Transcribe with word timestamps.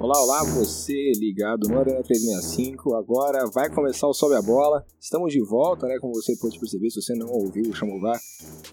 Olá, 0.00 0.18
olá, 0.20 0.44
você 0.54 1.12
ligado 1.16 1.68
no 1.68 1.78
Arena 1.78 2.02
365. 2.02 2.94
Agora 2.96 3.46
vai 3.54 3.70
começar 3.72 4.08
o 4.08 4.12
Sobe 4.12 4.34
a 4.34 4.42
Bola. 4.42 4.84
Estamos 5.00 5.32
de 5.32 5.40
volta, 5.40 5.86
né? 5.86 5.96
Como 6.00 6.12
você 6.14 6.34
pode 6.36 6.58
perceber, 6.58 6.90
se 6.90 7.00
você 7.00 7.14
não 7.14 7.28
ouviu 7.28 7.70
o 7.70 7.74
Chamovar, 7.74 8.18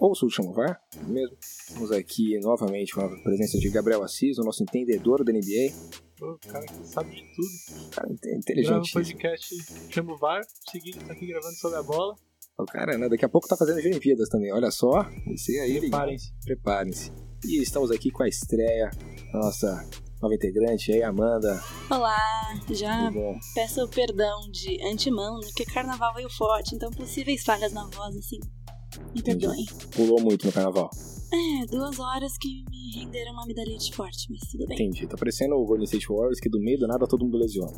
ouça 0.00 0.26
o 0.26 0.30
Chamovar, 0.30 0.80
mesmo? 1.06 1.36
Estamos 1.40 1.92
aqui 1.92 2.38
novamente 2.40 2.92
com 2.94 3.02
a 3.02 3.08
presença 3.22 3.58
de 3.58 3.70
Gabriel 3.70 4.02
Assis, 4.02 4.38
o 4.38 4.42
nosso 4.42 4.62
entendedor 4.64 5.22
da 5.24 5.32
NBA. 5.32 5.72
O 6.20 6.36
cara 6.48 6.66
que 6.66 6.88
sabe 6.88 7.10
de 7.14 7.22
tudo. 7.22 7.90
Cara 7.92 8.08
inte- 8.12 8.20
Grava 8.20 8.34
um 8.34 8.38
inteligente. 8.40 8.92
podcast, 8.92 9.54
chama 9.90 10.12
o 10.14 10.18
VAR, 10.18 10.40
seguindo 10.68 11.06
tá 11.06 11.12
aqui 11.12 11.26
gravando 11.28 11.54
sobre 11.54 11.78
a 11.78 11.82
bola. 11.82 12.14
O 12.58 12.64
cara, 12.64 12.98
né? 12.98 13.08
Daqui 13.08 13.24
a 13.24 13.28
pouco 13.28 13.46
tá 13.46 13.56
fazendo 13.56 13.78
as 13.78 13.84
Olimpíadas 13.84 14.28
também. 14.28 14.52
Olha 14.52 14.70
só, 14.72 15.06
você 15.28 15.60
aí. 15.60 15.78
Preparem-se. 15.78 16.32
Preparem-se. 16.44 17.12
E 17.46 17.62
estamos 17.62 17.92
aqui 17.92 18.10
com 18.10 18.24
a 18.24 18.28
estreia 18.28 18.90
da 19.32 19.38
nossa 19.38 19.88
nova 20.20 20.34
integrante 20.34 20.92
aí, 20.92 21.02
Amanda. 21.02 21.62
Olá, 21.90 22.54
já 22.70 23.10
peço 23.54 23.86
perdão 23.88 24.40
de 24.50 24.82
antemão, 24.84 25.38
né? 25.38 25.46
Porque 25.46 25.64
carnaval 25.64 26.12
veio 26.14 26.28
forte, 26.30 26.74
então 26.74 26.90
possíveis 26.90 27.42
falhas 27.44 27.72
na 27.72 27.86
voz, 27.86 28.16
assim. 28.16 28.38
Me 29.14 29.22
perdoem. 29.22 29.64
Pulou 29.94 30.20
muito 30.20 30.46
no 30.46 30.52
carnaval. 30.52 30.90
É, 31.32 31.66
duas 31.66 31.98
horas 32.00 32.32
que 32.38 32.64
me 32.70 33.00
renderam 33.00 33.32
uma 33.32 33.46
medalhite 33.46 33.94
forte, 33.94 34.26
mas 34.30 34.40
tudo 34.50 34.66
bem. 34.66 34.76
Entendi. 34.76 35.06
Tá 35.06 35.16
parecendo 35.16 35.54
o 35.54 35.64
Golden 35.64 35.84
State 35.84 36.08
Warriors 36.08 36.40
que 36.40 36.48
do 36.48 36.58
meio 36.58 36.78
do 36.78 36.86
nada 36.88 37.06
todo 37.06 37.24
mundo 37.24 37.36
lesiona. 37.36 37.72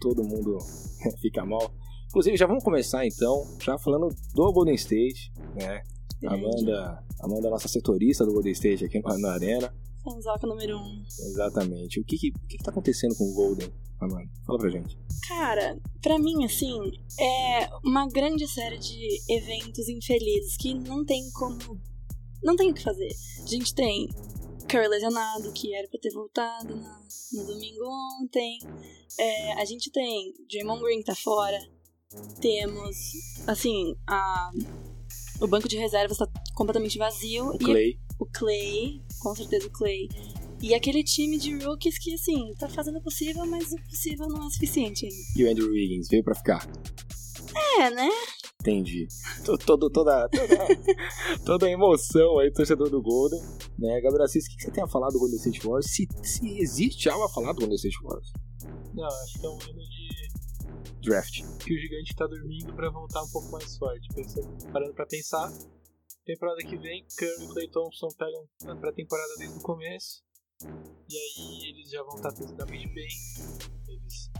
Todo 0.00 0.24
mundo 0.24 0.58
fica 1.20 1.44
mal. 1.44 1.70
Inclusive, 2.08 2.36
já 2.36 2.46
vamos 2.46 2.64
começar 2.64 3.06
então, 3.06 3.44
já 3.62 3.78
falando 3.78 4.08
do 4.34 4.52
Golden 4.52 4.74
State, 4.74 5.30
né? 5.54 5.82
Amanda, 6.24 7.04
Amanda 7.20 7.48
é 7.48 7.50
nossa 7.50 7.68
setorista 7.68 8.24
do 8.24 8.32
Golden 8.32 8.52
State 8.52 8.84
aqui 8.86 9.00
na 9.18 9.32
Arena. 9.32 9.72
Fanzoca 10.10 10.46
número 10.46 10.78
um. 10.78 11.02
Exatamente. 11.04 12.00
O 12.00 12.04
que 12.04 12.16
que, 12.16 12.28
o 12.30 12.46
que 12.46 12.56
que 12.58 12.62
tá 12.64 12.70
acontecendo 12.70 13.14
com 13.16 13.24
o 13.24 13.34
Golden, 13.34 13.72
Amanda? 14.00 14.30
Fala 14.46 14.58
pra 14.58 14.70
gente. 14.70 14.96
Cara, 15.28 15.78
pra 16.00 16.18
mim, 16.18 16.44
assim, 16.44 16.78
é 17.18 17.68
uma 17.84 18.06
grande 18.08 18.46
série 18.46 18.78
de 18.78 19.18
eventos 19.28 19.88
infelizes 19.88 20.56
que 20.56 20.74
não 20.74 21.04
tem 21.04 21.28
como. 21.32 21.58
Não 22.42 22.54
tem 22.54 22.70
o 22.70 22.74
que 22.74 22.82
fazer. 22.82 23.10
A 23.42 23.46
gente 23.46 23.74
tem 23.74 24.08
Curry 24.68 24.88
lesionado, 24.88 25.52
que 25.52 25.74
era 25.74 25.88
pra 25.88 25.98
ter 26.00 26.12
voltado 26.12 26.76
na- 26.76 27.00
no 27.32 27.44
domingo 27.44 27.84
ontem. 28.22 28.58
É, 29.18 29.52
a 29.54 29.64
gente 29.64 29.90
tem 29.90 30.32
Draymond 30.50 30.82
Green 30.82 30.98
que 30.98 31.04
tá 31.06 31.14
fora. 31.16 31.58
Temos, 32.40 32.96
assim, 33.46 33.94
a, 34.06 34.50
o 35.40 35.46
banco 35.46 35.68
de 35.68 35.76
reservas 35.76 36.18
tá 36.18 36.26
completamente 36.54 36.98
vazio. 36.98 37.48
O 37.50 37.54
e 37.54 37.58
Clay. 37.58 37.98
o 38.18 38.26
Clay, 38.26 39.02
com 39.26 39.34
certeza 39.34 39.66
o 39.66 39.70
Clay. 39.70 40.08
E 40.62 40.72
aquele 40.72 41.02
time 41.02 41.36
de 41.36 41.52
rookies 41.58 41.98
que, 41.98 42.14
assim, 42.14 42.54
tá 42.60 42.68
fazendo 42.68 42.98
o 42.98 43.02
possível, 43.02 43.44
mas 43.44 43.72
o 43.72 43.76
possível 43.90 44.28
não 44.28 44.46
é 44.46 44.50
suficiente 44.50 45.04
ainda. 45.04 45.16
E 45.36 45.44
o 45.44 45.50
Andrew 45.50 45.68
Wiggins 45.68 46.06
veio 46.08 46.22
pra 46.22 46.36
ficar. 46.36 46.64
É, 47.80 47.90
né? 47.90 48.08
Entendi. 48.60 49.08
Todo, 49.44 49.90
toda, 49.90 50.28
toda, 50.28 50.28
toda 51.44 51.66
a 51.66 51.70
emoção 51.70 52.38
aí, 52.38 52.52
torcedor 52.52 52.88
do 52.88 53.02
Golden. 53.02 53.40
Né, 53.76 54.00
Gabriel 54.00 54.24
Assis, 54.24 54.46
o 54.46 54.48
que 54.48 54.56
que 54.56 54.62
você 54.62 54.70
tem 54.70 54.84
a 54.84 54.88
falar 54.88 55.08
do 55.08 55.18
Golden 55.18 55.36
State 55.38 55.58
Warriors? 55.58 55.90
Se, 55.90 56.06
se 56.22 56.58
existe 56.58 57.08
algo 57.08 57.24
a 57.24 57.28
falar 57.28 57.52
do 57.52 57.58
Golden 57.58 57.76
State 57.76 57.98
Warriors? 58.02 58.32
Não, 58.94 59.06
acho 59.06 59.40
que 59.40 59.46
é 59.46 59.48
um 59.48 59.54
ano 59.54 59.80
de 59.80 61.08
Draft. 61.08 61.42
que 61.64 61.74
o 61.74 61.78
gigante 61.78 62.14
tá 62.14 62.26
dormindo 62.28 62.72
pra 62.74 62.90
voltar 62.90 63.22
um 63.22 63.28
pouco 63.28 63.50
mais 63.50 63.76
forte. 63.76 64.08
Pensando, 64.14 64.72
parando 64.72 64.94
pra 64.94 65.04
pensar. 65.04 65.52
Temporada 66.26 66.58
que 66.58 66.76
vem, 66.76 67.06
Curry 67.16 67.44
e 67.44 67.48
Clay 67.52 67.70
Thompson 67.70 68.08
pegam 68.18 68.48
a 68.66 68.74
pré-temporada 68.74 69.32
desde 69.38 69.58
o 69.58 69.62
começo. 69.62 70.24
E 71.08 71.16
aí 71.16 71.70
eles 71.70 71.88
já 71.88 72.02
vão 72.02 72.16
estar 72.16 72.34
fisicamente 72.34 72.88
bem. 72.88 73.06
Eles 73.86 74.30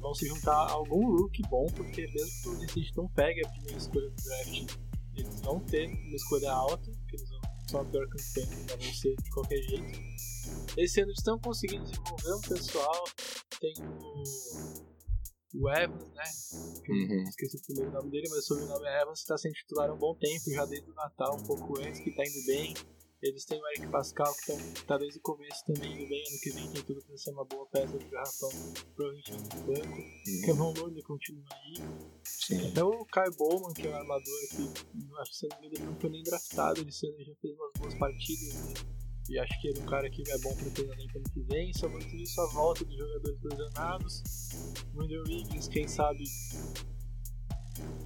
vão 0.00 0.14
se 0.14 0.28
juntar 0.28 0.54
a 0.54 0.70
algum 0.70 1.04
rookie 1.04 1.42
bom, 1.50 1.66
porque 1.74 2.06
mesmo 2.06 2.42
que 2.42 2.48
o 2.48 2.52
Golden 2.52 2.90
não 2.96 3.08
pegue 3.08 3.44
a 3.44 3.50
primeira 3.50 3.78
escolha 3.78 4.10
do 4.10 4.22
draft, 4.22 4.76
eles 5.16 5.40
vão 5.40 5.58
ter 5.58 5.86
uma 5.88 6.14
escolha 6.14 6.52
alta, 6.52 6.84
porque 6.84 7.16
eles 7.16 7.28
vão 7.28 7.40
só 7.68 7.80
a 7.80 7.84
pior 7.84 8.06
campanha, 8.06 8.68
já 8.68 8.76
vão 8.76 8.94
ser 8.94 9.16
de 9.16 9.30
qualquer 9.30 9.62
jeito. 9.62 10.00
Esse 10.76 11.00
ano 11.00 11.10
eles 11.10 11.18
estão 11.18 11.36
conseguindo 11.40 11.84
desenvolver 11.84 12.32
um 12.32 12.40
pessoal. 12.42 13.04
Tem 13.60 13.74
o, 13.80 14.93
o 15.54 15.70
Evans, 15.70 16.12
né? 16.12 16.24
Uhum. 16.88 17.28
Esqueci 17.28 17.56
o 17.56 17.62
primeiro 17.62 17.92
nome 17.92 18.10
dele, 18.10 18.26
mas 18.28 18.40
o 18.40 18.42
sobrenome 18.42 18.86
é 18.86 19.02
Evans, 19.02 19.20
está 19.20 19.38
sendo 19.38 19.52
titular 19.52 19.88
há 19.88 19.94
um 19.94 19.98
bom 19.98 20.14
tempo, 20.16 20.50
já 20.50 20.64
desde 20.64 20.90
o 20.90 20.94
Natal, 20.94 21.36
um 21.36 21.44
pouco 21.44 21.78
antes, 21.80 22.00
que 22.00 22.10
tá 22.14 22.22
indo 22.24 22.46
bem. 22.46 22.74
Eles 23.22 23.46
têm 23.46 23.58
o 23.58 23.66
Eric 23.68 23.90
Pascal, 23.90 24.30
que 24.34 24.52
tá, 24.52 24.86
tá 24.86 24.98
desde 24.98 25.18
o 25.18 25.22
começo 25.22 25.64
também 25.64 25.94
indo 25.94 26.06
bem. 26.06 26.22
Ano 26.28 26.40
que 26.42 26.50
vem 26.50 26.70
tem 26.70 26.82
tudo 26.82 27.02
pra 27.06 27.16
ser 27.16 27.30
uma 27.30 27.44
boa 27.46 27.66
peça 27.68 27.96
de 27.96 28.04
garrafão, 28.10 28.50
provavelmente 28.94 29.32
no 29.32 29.38
banco. 29.38 29.96
Kevin 30.44 30.80
Looney 30.80 31.02
continua 31.02 31.44
aí. 31.50 31.74
Sim. 32.22 32.68
Até 32.68 32.84
o 32.84 33.04
Kai 33.06 33.30
Bowman, 33.38 33.72
que 33.72 33.86
é 33.86 33.90
um 33.90 33.94
armador 33.94 34.40
que 34.50 34.62
eu 35.10 35.18
acho 35.20 35.30
que 35.30 35.36
se 35.38 35.48
não 35.48 35.60
me 35.60 35.68
engano, 35.68 35.84
ele 35.84 35.90
não 35.90 36.00
foi 36.00 36.10
nem 36.10 36.22
draftado, 36.22 36.80
ele 36.82 36.90
já 36.90 37.34
fez 37.40 37.54
umas 37.54 37.72
boas 37.78 37.94
partidas. 37.94 38.54
né? 38.54 39.03
E 39.28 39.38
acho 39.38 39.60
que 39.60 39.68
ele 39.68 39.78
é 39.78 39.82
um 39.82 39.86
cara 39.86 40.10
que 40.10 40.22
é 40.30 40.38
bom 40.38 40.54
para 40.54 40.68
o 40.68 40.70
treinamento 40.70 41.16
ano 41.18 41.24
que 41.32 41.40
vem. 41.42 41.72
Tudo 41.72 42.16
isso, 42.16 42.40
a 42.40 42.46
volta 42.52 42.84
dos 42.84 42.96
jogadores 42.96 43.38
lesionados. 43.42 44.22
Andrew 44.98 45.22
Wiggins, 45.26 45.66
quem 45.68 45.88
sabe, 45.88 46.24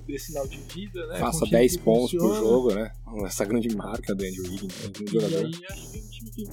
dê 0.07 0.19
sinal 0.19 0.47
de 0.47 0.59
vida, 0.59 1.07
né? 1.09 1.19
Faça 1.19 1.41
Com 1.41 1.45
um 1.47 1.49
time 1.49 1.61
10 1.61 1.77
que 1.77 1.83
pontos 1.83 2.11
por 2.13 2.35
jogo, 2.37 2.75
né? 2.75 2.93
Essa 3.25 3.45
grande 3.45 3.75
marca 3.77 4.15
do 4.15 4.25
Andrew 4.25 4.45
Wiggins, 4.45 4.83
né? 4.83 4.89
um 4.89 4.93
grande 4.93 5.05
E 5.05 5.21
jogador. 5.21 5.47
acho 5.47 5.91
que 5.91 5.99
é 5.99 6.01
um 6.03 6.11
time 6.11 6.31
que 6.31 6.45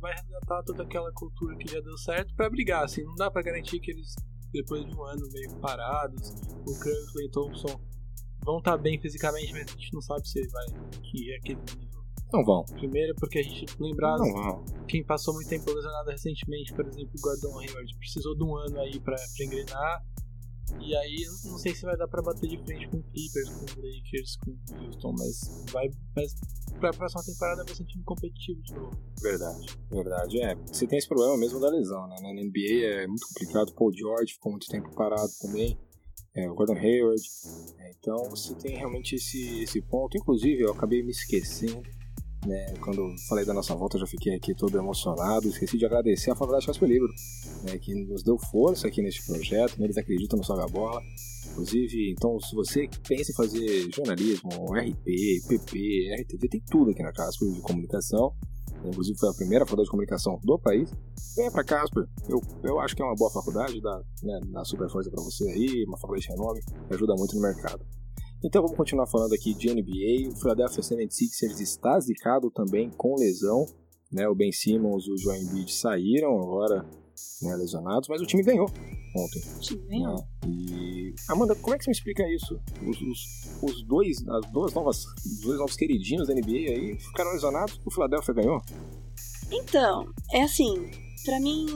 vai 0.00 0.12
resgatar 0.14 0.62
toda 0.62 0.82
aquela 0.82 1.12
cultura 1.12 1.56
que 1.56 1.68
já 1.70 1.80
deu 1.80 1.96
certo 1.98 2.34
pra 2.34 2.48
brigar, 2.50 2.84
assim, 2.84 3.02
não 3.04 3.14
dá 3.16 3.30
pra 3.30 3.42
garantir 3.42 3.80
que 3.80 3.90
eles, 3.90 4.14
depois 4.52 4.84
de 4.84 4.94
um 4.94 5.04
ano 5.04 5.22
meio 5.32 5.50
parados, 5.60 6.30
o 6.66 6.78
Curry 6.78 6.96
e 6.96 7.02
o 7.04 7.12
Clay 7.12 7.28
Thompson 7.30 7.80
vão 8.44 8.58
estar 8.58 8.76
bem 8.78 9.00
fisicamente, 9.00 9.52
mas 9.52 9.62
a 9.68 9.72
gente 9.72 9.92
não 9.92 10.00
sabe 10.00 10.28
se 10.28 10.46
vai 10.48 10.66
que 11.02 11.32
é 11.32 11.36
aquele. 11.36 11.60
Não 12.32 12.44
vão. 12.44 12.64
Primeiro 12.64 13.14
porque 13.16 13.38
a 13.38 13.42
gente 13.42 13.66
lembrar 13.78 14.16
quem 14.88 15.04
passou 15.04 15.34
muito 15.34 15.48
tempo 15.48 15.70
lesionado 15.72 16.10
recentemente, 16.10 16.72
por 16.74 16.86
exemplo, 16.86 17.10
o 17.16 17.20
Gordon 17.20 17.58
Hayward, 17.58 17.98
precisou 17.98 18.36
de 18.36 18.44
um 18.44 18.56
ano 18.56 18.80
aí 18.80 18.98
pra, 19.00 19.14
pra 19.14 19.44
engrenar. 19.44 20.02
E 20.80 20.96
aí, 20.96 21.22
eu 21.22 21.50
não 21.50 21.58
sei 21.58 21.74
se 21.74 21.82
vai 21.82 21.96
dar 21.96 22.08
pra 22.08 22.20
bater 22.20 22.48
de 22.48 22.58
frente 22.64 22.88
com 22.88 22.96
o 22.96 23.02
Clippers, 23.04 23.48
com 23.50 23.80
o 23.80 23.84
Lakers, 23.84 24.36
com 24.36 24.50
o 24.50 24.84
Houston, 24.84 25.14
mas 25.16 25.64
vai, 25.72 25.88
vai 26.14 26.26
pra 26.80 26.90
próxima 26.90 27.22
temporada 27.24 27.64
vai 27.64 27.74
ser 27.74 27.82
um 27.82 27.86
time 27.86 28.04
competitivo 28.04 28.62
de 28.62 28.74
novo. 28.74 28.98
Verdade, 29.22 29.78
verdade. 29.90 30.42
É, 30.42 30.54
você 30.54 30.86
tem 30.86 30.98
esse 30.98 31.08
problema 31.08 31.36
mesmo 31.36 31.60
da 31.60 31.68
lesão, 31.68 32.06
né? 32.08 32.16
Na 32.20 32.32
NBA 32.32 33.02
é 33.02 33.06
muito 33.06 33.26
complicado. 33.28 33.72
Paul 33.74 33.92
George 33.94 34.34
ficou 34.34 34.52
muito 34.52 34.66
tempo 34.66 34.92
parado 34.94 35.30
também. 35.40 35.78
É, 36.34 36.50
o 36.50 36.54
Gordon 36.54 36.76
Hayward. 36.76 37.22
É, 37.78 37.90
então 37.98 38.28
você 38.28 38.54
tem 38.56 38.76
realmente 38.76 39.14
esse, 39.14 39.62
esse 39.62 39.80
ponto. 39.80 40.16
Inclusive, 40.18 40.62
eu 40.62 40.72
acabei 40.72 41.02
me 41.02 41.10
esquecendo. 41.10 41.82
Né, 42.46 42.74
quando 42.80 43.12
falei 43.28 43.44
da 43.44 43.52
nossa 43.52 43.74
volta, 43.74 43.96
eu 43.96 44.00
já 44.02 44.06
fiquei 44.06 44.34
aqui 44.34 44.54
todo 44.54 44.78
emocionado. 44.78 45.48
Esqueci 45.48 45.76
de 45.76 45.84
agradecer 45.84 46.30
a 46.30 46.36
Faculdade 46.36 46.64
Casper 46.66 46.88
Livro, 46.88 47.12
né, 47.64 47.76
que 47.78 47.92
nos 48.06 48.22
deu 48.22 48.38
força 48.38 48.86
aqui 48.86 49.02
neste 49.02 49.26
projeto. 49.26 49.76
né, 49.78 49.86
Eles 49.86 49.96
acreditam 49.96 50.38
no 50.38 50.44
Sobe 50.44 50.62
a 50.62 50.68
Bola. 50.68 51.02
Inclusive, 51.50 52.12
então, 52.12 52.38
se 52.38 52.54
você 52.54 52.88
pensa 53.08 53.32
em 53.32 53.34
fazer 53.34 53.88
jornalismo, 53.92 54.50
RP, 54.72 55.48
PP, 55.48 56.14
RTV, 56.20 56.48
tem 56.48 56.62
tudo 56.70 56.90
aqui 56.90 57.02
na 57.02 57.12
Casper 57.12 57.48
de 57.50 57.60
comunicação. 57.60 58.32
Inclusive, 58.84 59.18
foi 59.18 59.30
a 59.30 59.34
primeira 59.34 59.64
faculdade 59.64 59.86
de 59.86 59.90
comunicação 59.90 60.38
do 60.44 60.58
país. 60.58 60.92
Venha 61.34 61.50
pra 61.50 61.64
Casper. 61.64 62.04
Eu, 62.28 62.40
eu 62.62 62.78
acho 62.78 62.94
que 62.94 63.02
é 63.02 63.04
uma 63.04 63.14
boa 63.14 63.30
faculdade, 63.30 63.80
dá, 63.80 64.00
né, 64.22 64.40
dá 64.52 64.64
super 64.64 64.88
força 64.88 65.10
pra 65.10 65.22
você 65.22 65.48
aí, 65.50 65.84
uma 65.88 65.98
faculdade 65.98 66.26
de 66.26 66.32
renome, 66.32 66.60
ajuda 66.90 67.14
muito 67.16 67.34
no 67.34 67.42
mercado. 67.42 67.84
Então 68.46 68.62
vamos 68.62 68.76
continuar 68.76 69.08
falando 69.08 69.32
aqui 69.32 69.52
de 69.52 69.68
NBA. 69.68 70.30
O 70.30 70.36
Philadelphia 70.36 70.80
76ers 70.80 71.58
está 71.58 71.98
zicado 71.98 72.48
também 72.48 72.88
com 72.90 73.16
lesão. 73.16 73.66
Né? 74.12 74.28
O 74.28 74.36
Ben 74.36 74.52
Simmons 74.52 75.04
e 75.08 75.10
o 75.10 75.18
Joel 75.18 75.42
Embiid 75.42 75.72
saíram 75.72 76.40
agora 76.40 76.88
né, 77.42 77.56
lesionados, 77.56 78.08
mas 78.08 78.22
o 78.22 78.24
time 78.24 78.44
ganhou 78.44 78.66
ontem. 79.16 79.42
O 79.56 79.58
time 79.58 79.82
ganhou. 79.88 80.14
né? 80.14 80.28
E 80.46 81.12
Amanda, 81.28 81.56
como 81.56 81.74
é 81.74 81.78
que 81.78 81.82
você 81.82 81.90
me 81.90 81.96
explica 81.96 82.22
isso? 82.32 82.60
Os, 82.88 83.00
os, 83.00 83.62
os 83.64 83.82
dois, 83.82 84.24
as 84.28 84.52
duas 84.52 84.72
novas, 84.72 85.04
os 85.04 85.40
dois 85.40 85.58
novos 85.58 85.74
queridinhos 85.74 86.28
da 86.28 86.34
NBA 86.34 86.70
aí 86.70 87.00
ficaram 87.00 87.32
lesionados, 87.32 87.80
o 87.84 87.90
Philadelphia 87.90 88.32
ganhou. 88.32 88.62
Então, 89.50 90.08
é 90.32 90.44
assim, 90.44 90.88
pra 91.24 91.40
mim 91.40 91.66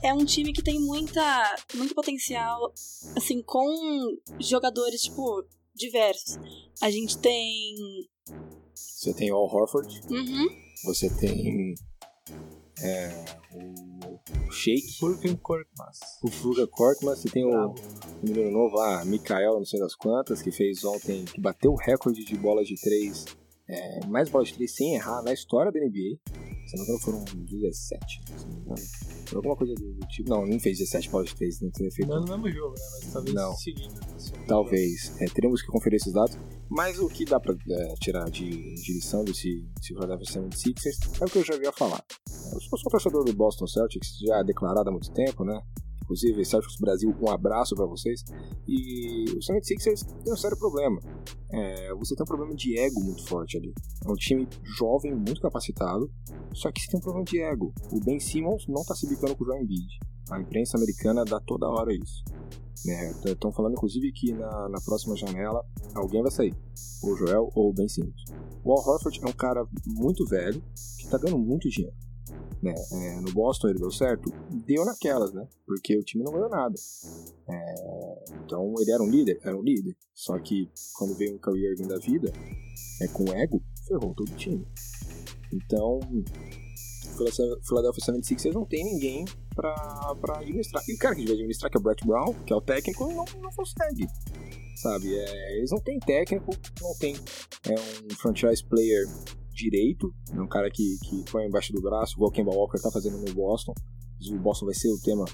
é 0.00 0.14
um 0.14 0.24
time 0.24 0.52
que 0.52 0.62
tem 0.62 0.78
muita, 0.78 1.56
muito 1.74 1.92
potencial, 1.92 2.72
assim, 3.16 3.42
com 3.42 3.66
jogadores, 4.38 5.00
tipo, 5.02 5.44
diversos. 5.78 6.38
A 6.82 6.90
gente 6.90 7.16
tem. 7.18 7.74
Você 8.74 9.14
tem 9.14 9.32
o 9.32 9.36
Al 9.36 9.44
Horford, 9.46 10.00
Uhum. 10.10 10.48
você 10.84 11.08
tem 11.18 11.74
é, 12.82 13.24
o 13.54 14.50
Shake, 14.52 14.98
Furkan 14.98 15.34
Korkmaz. 15.36 15.98
o 16.22 16.30
Fuga 16.30 16.66
Korkmaz, 16.66 17.20
você 17.20 17.28
tem 17.30 17.44
o, 17.44 17.50
Bravo. 17.50 17.74
o 18.22 18.26
menino 18.28 18.50
novo 18.50 18.76
lá, 18.76 19.04
Mikael, 19.04 19.54
não 19.58 19.64
sei 19.64 19.80
das 19.80 19.94
quantas, 19.94 20.42
que 20.42 20.50
fez 20.50 20.84
ontem, 20.84 21.24
que 21.24 21.40
bateu 21.40 21.72
o 21.72 21.76
recorde 21.76 22.24
de 22.24 22.36
bolas 22.36 22.66
de 22.68 22.74
três, 22.80 23.24
é, 23.68 24.04
mais 24.06 24.28
bolas 24.28 24.48
de 24.48 24.54
três 24.54 24.74
sem 24.74 24.94
errar 24.94 25.22
na 25.22 25.32
história 25.32 25.70
da 25.72 25.78
NBA. 25.80 26.18
Se 26.68 26.76
não 26.76 26.84
me 26.84 26.90
engano, 26.90 27.00
foram 27.00 27.24
17, 27.24 28.20
se 28.36 28.44
não 28.46 28.52
me 28.52 28.60
engano. 28.60 28.76
Foi 29.26 29.36
alguma 29.36 29.56
coisa 29.56 29.74
do, 29.74 29.98
tipo. 30.08 30.28
Não, 30.28 30.46
não 30.46 30.60
fez 30.60 30.76
17 30.78 31.08
Power 31.08 31.34
3, 31.34 31.60
não 31.62 31.70
teria 31.70 31.90
feito. 31.90 32.08
Não 32.08 32.18
é 32.18 32.20
no 32.20 32.26
mesmo 32.26 32.50
jogo, 32.50 32.74
né? 32.74 32.84
Mas 33.02 33.12
talvez 33.12 33.34
Não. 33.34 33.54
seguindo. 33.54 34.00
assim. 34.14 34.32
Talvez. 34.46 35.20
É, 35.22 35.24
teremos 35.26 35.62
que 35.62 35.68
conferir 35.68 35.96
esses 35.96 36.12
dados. 36.12 36.36
Mas 36.68 36.98
o 36.98 37.08
que 37.08 37.24
dá 37.24 37.40
pra 37.40 37.54
é, 37.54 37.94
tirar 37.94 38.28
de, 38.30 38.50
de 38.50 38.92
lição 38.92 39.24
desse, 39.24 39.66
desse 39.76 39.94
Philadelphia 39.94 40.42
76ers 40.42 41.22
é 41.22 41.24
o 41.24 41.30
que 41.30 41.38
eu 41.38 41.44
já 41.44 41.54
havia 41.54 41.72
falar. 41.72 42.04
Eu 42.52 42.60
sou, 42.60 42.78
sou 42.78 42.90
torcedor 42.90 43.24
do 43.24 43.32
Boston 43.32 43.66
Celtics, 43.66 44.18
já 44.18 44.42
declarado 44.42 44.90
há 44.90 44.92
muito 44.92 45.10
tempo, 45.12 45.44
né? 45.44 45.58
Inclusive, 46.08 46.42
Celtics 46.42 46.76
Brasil, 46.80 47.14
um 47.20 47.30
abraço 47.30 47.74
pra 47.76 47.84
vocês. 47.84 48.24
E 48.66 49.24
o 49.30 49.40
76ers 49.40 50.06
tem 50.24 50.32
um 50.32 50.36
sério 50.36 50.56
problema. 50.56 50.98
É, 51.50 51.94
você 51.94 52.16
tem 52.16 52.24
um 52.24 52.26
problema 52.26 52.54
de 52.54 52.78
ego 52.78 52.98
muito 53.04 53.28
forte 53.28 53.58
ali. 53.58 53.74
É 54.06 54.10
um 54.10 54.14
time 54.14 54.48
jovem, 54.78 55.14
muito 55.14 55.38
capacitado, 55.38 56.10
só 56.54 56.72
que 56.72 56.80
você 56.80 56.90
tem 56.90 56.98
um 56.98 57.02
problema 57.02 57.26
de 57.26 57.42
ego. 57.42 57.74
O 57.92 58.00
Ben 58.00 58.18
Simmons 58.18 58.66
não 58.66 58.82
tá 58.84 58.94
se 58.94 59.06
bicando 59.06 59.36
com 59.36 59.44
o 59.44 59.46
Joel 59.46 59.62
Embiid. 59.62 59.98
A 60.30 60.40
imprensa 60.40 60.78
americana 60.78 61.26
dá 61.26 61.38
toda 61.40 61.68
hora 61.68 61.92
isso. 61.92 62.24
Estão 63.26 63.52
falando, 63.52 63.72
inclusive, 63.72 64.10
que 64.12 64.32
na, 64.32 64.68
na 64.70 64.80
próxima 64.80 65.14
janela 65.14 65.62
alguém 65.94 66.22
vai 66.22 66.30
sair. 66.30 66.54
O 67.02 67.16
Joel 67.16 67.50
ou 67.54 67.68
o 67.68 67.74
Ben 67.74 67.88
Simmons. 67.88 68.24
O 68.64 68.72
Al 68.72 68.78
Horford 68.78 69.20
é 69.22 69.28
um 69.28 69.32
cara 69.32 69.66
muito 69.86 70.24
velho, 70.24 70.62
que 70.98 71.08
tá 71.08 71.18
ganhando 71.18 71.38
muito 71.38 71.68
dinheiro. 71.68 71.94
Né? 72.62 72.74
É, 72.92 73.20
no 73.20 73.32
Boston 73.32 73.68
ele 73.68 73.78
deu 73.78 73.90
certo? 73.90 74.32
Deu 74.50 74.84
naquelas, 74.84 75.32
né? 75.32 75.46
Porque 75.64 75.96
o 75.96 76.02
time 76.02 76.24
não 76.24 76.32
ganhou 76.32 76.48
nada. 76.48 76.74
É, 77.48 78.24
então 78.44 78.74
ele 78.78 78.90
era 78.90 79.02
um 79.02 79.08
líder? 79.08 79.40
Era 79.42 79.56
um 79.56 79.62
líder. 79.62 79.96
Só 80.12 80.38
que 80.38 80.68
quando 80.96 81.14
veio 81.14 81.36
um 81.36 81.38
Kyrie 81.38 81.66
Irving 81.70 81.86
da 81.86 81.98
vida, 81.98 82.32
é, 83.00 83.08
com 83.08 83.24
ego, 83.32 83.62
ferrou 83.86 84.14
todo 84.14 84.28
o 84.28 84.36
time. 84.36 84.66
Então, 85.52 86.00
Philadelphia 87.62 88.04
76ers 88.04 88.52
não 88.52 88.64
tem 88.64 88.84
ninguém 88.84 89.24
pra, 89.54 90.14
pra 90.20 90.38
administrar. 90.38 90.82
E 90.88 90.94
o 90.94 90.98
cara 90.98 91.14
que 91.14 91.20
devia 91.20 91.34
administrar, 91.34 91.70
que 91.70 91.76
é 91.76 91.80
o 91.80 91.82
Brett 91.82 92.06
Brown, 92.06 92.34
que 92.44 92.52
é 92.52 92.56
o 92.56 92.60
técnico, 92.60 93.06
não, 93.06 93.24
não 93.40 93.50
consegue. 93.50 94.08
Sabe? 94.76 95.16
É, 95.16 95.58
eles 95.58 95.70
não 95.70 95.80
têm 95.80 95.98
técnico, 95.98 96.50
não 96.80 96.94
tem 96.98 97.16
é 97.68 97.74
um 97.74 98.16
franchise 98.16 98.64
player 98.64 99.06
direito, 99.58 100.14
é 100.32 100.40
um 100.40 100.48
cara 100.48 100.70
que, 100.70 100.98
que 101.02 101.24
embaixo 101.46 101.72
do 101.72 101.82
braço, 101.82 102.14
igual 102.14 102.30
Kemba 102.30 102.54
Walker 102.54 102.80
tá 102.80 102.90
fazendo 102.90 103.18
no 103.18 103.34
Boston. 103.34 103.72
O 104.30 104.38
Boston 104.38 104.66
vai 104.66 104.74
ser 104.74 104.88
o 104.88 105.00
tema 105.00 105.24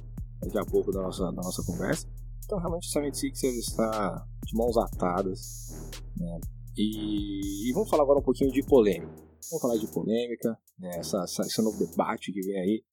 daqui 0.40 0.58
a 0.58 0.64
pouco 0.64 0.90
da 0.90 1.02
nossa, 1.02 1.24
da 1.24 1.42
nossa 1.42 1.62
conversa. 1.64 2.06
Então, 2.44 2.58
realmente, 2.58 2.88
o 2.88 3.00
76ers 3.00 3.58
está 3.58 4.26
de 4.44 4.56
mãos 4.56 4.76
atadas. 4.76 5.90
Né? 6.16 6.40
E, 6.76 7.68
e 7.68 7.72
vamos 7.72 7.88
falar 7.88 8.02
agora 8.02 8.18
um 8.18 8.22
pouquinho 8.22 8.50
de 8.50 8.62
polêmica. 8.62 9.12
Vamos 9.50 9.62
falar 9.62 9.76
de 9.76 9.86
polêmica, 9.86 10.58
né? 10.78 10.90
essa, 10.98 11.22
essa, 11.22 11.42
esse 11.42 11.62
novo 11.62 11.78
debate 11.78 12.32
que 12.32 12.40
vem 12.40 12.58
aí 12.58 12.84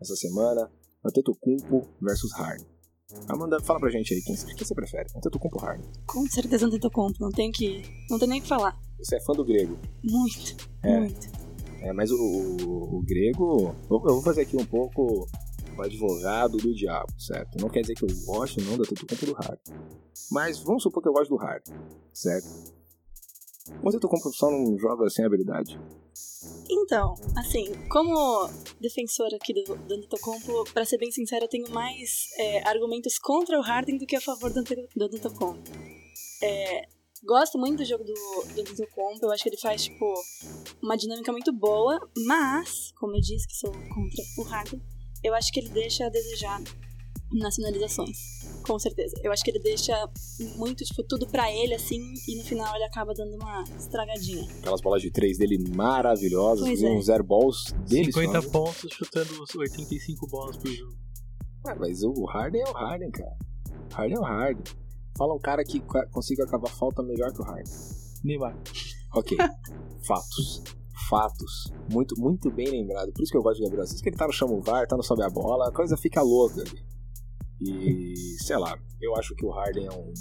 essa 0.00 0.14
semana. 0.16 0.70
Antetokounmpo 1.04 1.88
versus 2.00 2.32
Harden. 2.34 2.66
Amanda, 3.28 3.58
fala 3.62 3.80
pra 3.80 3.90
gente 3.90 4.14
aí, 4.14 4.22
quem, 4.22 4.36
quem 4.36 4.66
você 4.66 4.74
prefere? 4.74 5.08
Antetokounmpo 5.16 5.58
ou 5.58 5.64
Harden? 5.64 5.90
Com 6.06 6.26
certeza 6.26 6.68
conta, 6.92 7.16
não 7.20 7.30
tem 7.30 7.50
que. 7.50 7.82
Não 8.08 8.18
tem 8.18 8.28
nem 8.28 8.38
o 8.38 8.42
que 8.42 8.48
falar. 8.48 8.78
Você 9.02 9.16
é 9.16 9.20
fã 9.20 9.32
do 9.32 9.44
grego. 9.44 9.78
Muito, 10.04 10.56
É. 10.82 11.00
muito. 11.00 11.40
É, 11.82 11.92
mas 11.92 12.10
o, 12.10 12.16
o, 12.16 12.98
o 12.98 13.02
grego... 13.02 13.74
Eu, 13.90 13.96
eu 13.96 14.14
vou 14.14 14.22
fazer 14.22 14.42
aqui 14.42 14.56
um 14.56 14.64
pouco 14.66 15.26
o 15.76 15.82
advogado 15.82 16.58
do 16.58 16.74
diabo, 16.74 17.10
certo? 17.18 17.58
Não 17.60 17.70
quer 17.70 17.80
dizer 17.80 17.94
que 17.94 18.04
eu 18.04 18.08
gosto 18.26 18.60
não 18.60 18.74
Antetokounmpo 18.74 19.26
ou 19.26 19.34
do 19.34 19.40
Harden. 19.40 19.74
Mas 20.30 20.58
vamos 20.58 20.82
supor 20.82 21.02
que 21.02 21.08
eu 21.08 21.12
gosto 21.12 21.30
do 21.30 21.36
Harden, 21.36 21.74
certo? 22.12 22.46
O 23.82 23.88
Antetokounmpo 23.88 24.30
só 24.32 24.50
não 24.50 24.78
joga 24.78 25.08
sem 25.08 25.24
habilidade. 25.24 25.80
Então, 26.70 27.14
assim, 27.36 27.72
como 27.88 28.48
defensora 28.80 29.36
aqui 29.36 29.52
do, 29.54 29.76
do 29.76 29.94
Antetokounmpo, 29.94 30.64
pra 30.72 30.84
ser 30.84 30.98
bem 30.98 31.10
sincera, 31.10 31.44
eu 31.44 31.48
tenho 31.48 31.70
mais 31.70 32.28
é, 32.38 32.68
argumentos 32.68 33.18
contra 33.18 33.58
o 33.58 33.62
Harden 33.62 33.98
do 33.98 34.06
que 34.06 34.16
a 34.16 34.20
favor 34.20 34.52
do, 34.52 34.62
do 34.62 35.04
Antetokounmpo. 35.04 35.70
É, 36.42 36.88
gosto 37.24 37.58
muito 37.58 37.78
do 37.78 37.84
jogo 37.84 38.04
do, 38.04 38.14
do 38.54 38.60
Antetokounmpo, 38.60 39.24
eu 39.26 39.30
acho 39.32 39.42
que 39.42 39.48
ele 39.50 39.58
faz, 39.60 39.84
tipo, 39.84 40.04
uma 40.82 40.96
dinâmica 40.96 41.30
muito 41.32 41.52
boa, 41.52 41.98
mas, 42.26 42.92
como 42.98 43.14
eu 43.14 43.20
disse 43.20 43.46
que 43.46 43.56
sou 43.56 43.70
contra 43.72 44.24
o 44.38 44.42
Harden, 44.42 44.82
eu 45.22 45.34
acho 45.34 45.52
que 45.52 45.60
ele 45.60 45.68
deixa 45.68 46.06
a 46.06 46.08
desejar 46.08 46.62
nas 47.32 47.54
finalizações. 47.54 48.18
Com 48.66 48.78
certeza. 48.78 49.14
Eu 49.22 49.30
acho 49.30 49.44
que 49.44 49.50
ele 49.50 49.60
deixa 49.60 49.92
muito, 50.56 50.84
tipo, 50.84 51.02
tudo 51.04 51.26
pra 51.28 51.50
ele, 51.52 51.74
assim, 51.74 52.00
e 52.26 52.36
no 52.36 52.44
final 52.44 52.74
ele 52.74 52.84
acaba 52.84 53.12
dando 53.14 53.36
uma 53.36 53.62
estragadinha. 53.78 54.50
Aquelas 54.58 54.80
bolas 54.80 55.02
de 55.02 55.10
três 55.12 55.38
dele 55.38 55.58
maravilhosas, 55.74 56.66
Pois 56.66 56.82
é. 56.82 56.88
uns 56.90 57.06
zero 57.06 57.22
balls 57.24 57.72
deles. 57.88 58.14
50 58.14 58.42
pontos 58.50 58.90
chutando 58.92 59.42
os 59.42 59.54
85 59.54 60.26
bolas 60.26 60.56
por 60.56 60.68
jogo. 60.70 60.96
Ah, 61.66 61.76
mas 61.78 62.02
o 62.02 62.24
Harden 62.24 62.62
é 62.62 62.68
o 62.68 62.72
Harden, 62.72 63.10
cara. 63.10 63.36
O 63.90 63.94
Harden 63.94 64.16
é 64.16 64.20
o 64.20 64.24
Harden. 64.24 64.64
Fala 65.16 65.34
um 65.34 65.38
cara 65.38 65.64
que 65.64 65.80
consiga 66.10 66.44
acabar 66.44 66.68
falta 66.68 67.02
melhor 67.02 67.32
que 67.32 67.40
o 67.40 67.44
Harden. 67.44 67.72
Neymar. 68.24 68.56
Ok. 69.14 69.36
Fatos. 70.06 70.62
Fatos. 71.08 71.72
Muito, 71.90 72.18
muito 72.18 72.50
bem 72.50 72.70
lembrado. 72.70 73.12
Por 73.12 73.22
isso 73.22 73.32
que 73.32 73.38
eu 73.38 73.42
gosto 73.42 73.58
de 73.58 73.64
Gabriel 73.64 73.84
Assis, 73.84 74.00
que 74.00 74.08
ele 74.08 74.16
tá 74.16 74.26
no 74.26 74.32
chamo 74.32 74.60
VAR, 74.60 74.86
tá 74.86 74.96
no 74.96 75.02
sobe 75.02 75.22
a 75.22 75.30
bola, 75.30 75.68
a 75.68 75.72
coisa 75.72 75.96
fica 75.96 76.22
louca 76.22 76.60
ali. 76.60 76.84
E, 77.60 78.14
sei 78.38 78.56
lá, 78.56 78.78
eu 79.00 79.14
acho 79.16 79.34
que 79.34 79.44
o 79.44 79.50
Harden 79.50 79.86
é 79.86 79.92
um, 79.92 80.12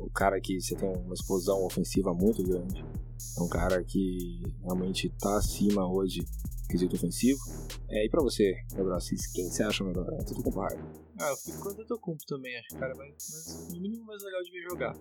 um 0.00 0.08
cara 0.08 0.40
que 0.40 0.60
você 0.60 0.74
tem 0.74 0.88
uma 0.88 1.14
explosão 1.14 1.64
ofensiva 1.64 2.14
muito 2.14 2.42
grande. 2.42 2.84
É 3.38 3.42
um 3.42 3.48
cara 3.48 3.82
que 3.84 4.40
realmente 4.62 5.10
tá 5.18 5.36
acima 5.36 5.86
hoje 5.86 6.24
quesito 6.68 6.96
ofensivo. 6.96 7.40
É, 7.88 8.06
e 8.06 8.10
pra 8.10 8.22
você, 8.22 8.54
Gabriel 8.70 8.96
Assis, 8.96 9.26
quem 9.32 9.50
você 9.50 9.62
acha 9.62 9.84
melhor? 9.84 10.06
É 10.14 10.24
tudo 10.24 10.42
com 10.42 10.50
o 10.50 10.60
Harden. 10.60 10.84
Ah, 11.20 11.30
eu 11.30 11.36
fico 11.36 11.58
com 11.60 11.68
o 11.68 11.72
Antetokounmpo 11.72 12.26
também, 12.26 12.56
acho 12.58 12.76
cara 12.78 12.94
mais, 12.96 13.10
mais, 13.10 13.72
no 13.72 13.80
mínimo 13.80 14.04
mais 14.04 14.22
legal 14.22 14.42
de 14.42 14.50
ver 14.50 14.62
jogar. 14.62 14.96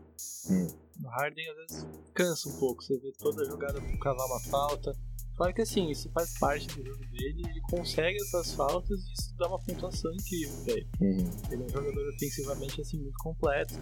Hum. 0.50 0.68
O 1.04 1.08
Harden 1.10 1.50
às 1.50 1.56
vezes 1.56 1.88
cansa 2.14 2.50
um 2.50 2.60
pouco, 2.60 2.84
você 2.84 2.98
vê 3.00 3.12
toda 3.18 3.42
a 3.42 3.46
jogada 3.46 3.82
cavar 4.00 4.28
uma 4.28 4.40
falta. 4.42 4.96
Claro 5.36 5.52
que 5.52 5.64
assim, 5.64 5.90
isso 5.90 6.12
faz 6.12 6.38
parte 6.38 6.68
do 6.68 6.86
jogo 6.86 7.04
dele, 7.10 7.42
ele 7.50 7.62
consegue 7.62 8.18
essas 8.18 8.54
faltas 8.54 9.00
e 9.00 9.14
isso 9.14 9.36
dá 9.36 9.48
uma 9.48 9.60
pontuação 9.60 10.14
incrível 10.14 10.64
pra 10.64 10.74
ele. 10.74 10.90
Uhum. 11.02 11.32
Ele 11.52 11.64
é 11.64 11.66
um 11.66 11.70
jogador 11.70 12.10
ofensivamente 12.10 12.82
assim 12.82 13.00
muito 13.00 13.18
completo. 13.18 13.74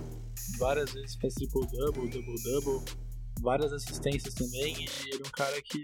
Várias 0.57 0.94
vezes 0.94 1.18
faz 1.18 1.34
triple-double, 1.34 2.10
double-double, 2.10 2.81
várias 3.42 3.74
assistências 3.74 4.34
também. 4.34 4.74
E 4.76 5.10
ele 5.14 5.24
é 5.24 5.28
um 5.28 5.32
cara 5.32 5.62
que 5.62 5.84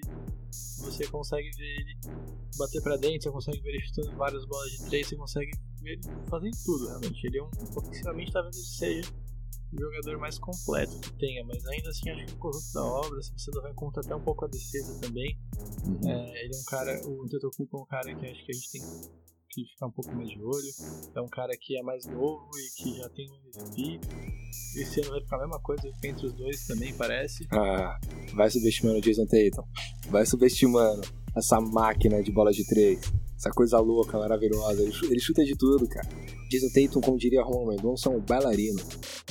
você 0.80 1.08
consegue 1.08 1.50
ver 1.58 1.82
ele 1.82 1.98
bater 2.58 2.82
pra 2.82 2.96
dentro, 2.98 3.24
você 3.24 3.32
consegue 3.32 3.62
ver 3.62 3.70
ele 3.70 3.86
chutando 3.88 4.16
várias 4.18 4.46
bolas 4.46 4.72
de 4.72 4.86
três, 4.86 5.08
você 5.08 5.16
consegue 5.16 5.52
ver 5.82 5.92
ele 5.94 6.02
fazendo 6.30 6.58
tudo 6.66 6.88
realmente. 6.88 7.28
Ele 7.28 7.40
é 7.40 7.44
um, 7.44 7.50
ofensivamente 7.76 8.32
talvez 8.32 8.56
seja 8.78 9.12
o 9.74 9.80
jogador 9.80 10.18
mais 10.18 10.40
completo 10.40 10.98
que 11.02 11.12
tenha, 11.18 11.44
mas 11.46 11.66
ainda 11.68 11.90
assim 11.90 12.10
acho 12.10 12.26
que 12.26 12.34
o 12.34 12.38
corrupto 12.38 12.74
da 12.74 12.84
obra, 12.86 13.22
se 13.22 13.32
você 13.38 13.52
levar 13.52 13.70
em 13.70 13.76
conta 13.76 14.00
até 14.00 14.16
um 14.16 14.22
pouco 14.22 14.46
a 14.46 14.48
defesa 14.48 15.00
também, 15.02 15.38
Uhum. 15.86 16.10
é, 16.10 16.44
ele 16.44 16.54
é 16.56 16.58
um 16.58 16.64
cara, 16.66 17.02
o 17.08 17.24
Antetokounmpo 17.24 17.78
é 17.78 17.82
um 17.82 17.86
cara 17.86 18.16
que 18.16 18.26
acho 18.26 18.46
que 18.46 18.52
a 18.52 18.56
gente 18.56 18.72
tem 18.72 18.82
que 19.50 19.64
ficar 19.66 19.88
um 19.88 19.92
pouco 19.92 20.14
mais 20.16 20.30
de 20.30 20.42
olho. 20.42 20.72
É 21.16 21.22
um 21.22 21.28
cara 21.30 21.52
que 21.60 21.78
é 21.78 21.84
mais 21.84 22.06
novo 22.06 22.50
e 22.56 22.82
que 22.84 22.98
já 22.98 23.10
tem 23.10 23.28
um 23.32 23.36
MVP. 23.62 24.00
Esse 24.76 25.02
ano 25.02 25.12
vai 25.12 25.22
ficar 25.22 25.38
a 25.38 25.40
mesma 25.40 25.60
coisa 25.62 25.82
entre 26.04 26.26
os 26.28 26.34
dois 26.34 26.66
também, 26.68 26.94
parece. 26.94 27.46
Ah, 27.52 28.00
vai 28.36 28.50
subestimando 28.50 28.98
o 29.00 29.02
Jason 29.02 29.26
Tatum. 29.26 29.64
Vai 30.10 30.26
subestimando 30.26 31.02
essa 31.36 31.60
máquina 31.60 32.22
de 32.22 32.32
bola 32.32 32.52
de 32.52 32.66
três. 32.68 33.00
Essa 33.36 33.52
coisa 33.52 33.78
louca, 33.80 34.18
maravilhosa. 34.18 34.82
Ele 34.82 34.92
chu- 34.92 35.06
ele 35.06 35.20
chuta 35.20 35.44
de 35.46 35.56
tudo, 35.56 35.88
cara. 35.88 36.08
Jason 36.50 36.70
Tatum, 36.74 37.02
como 37.02 37.18
diria 37.18 37.44
Romulo 37.44 37.68
Mendonça, 37.70 38.10
é 38.10 38.12
um 38.12 38.20
bailarino. 38.20 38.80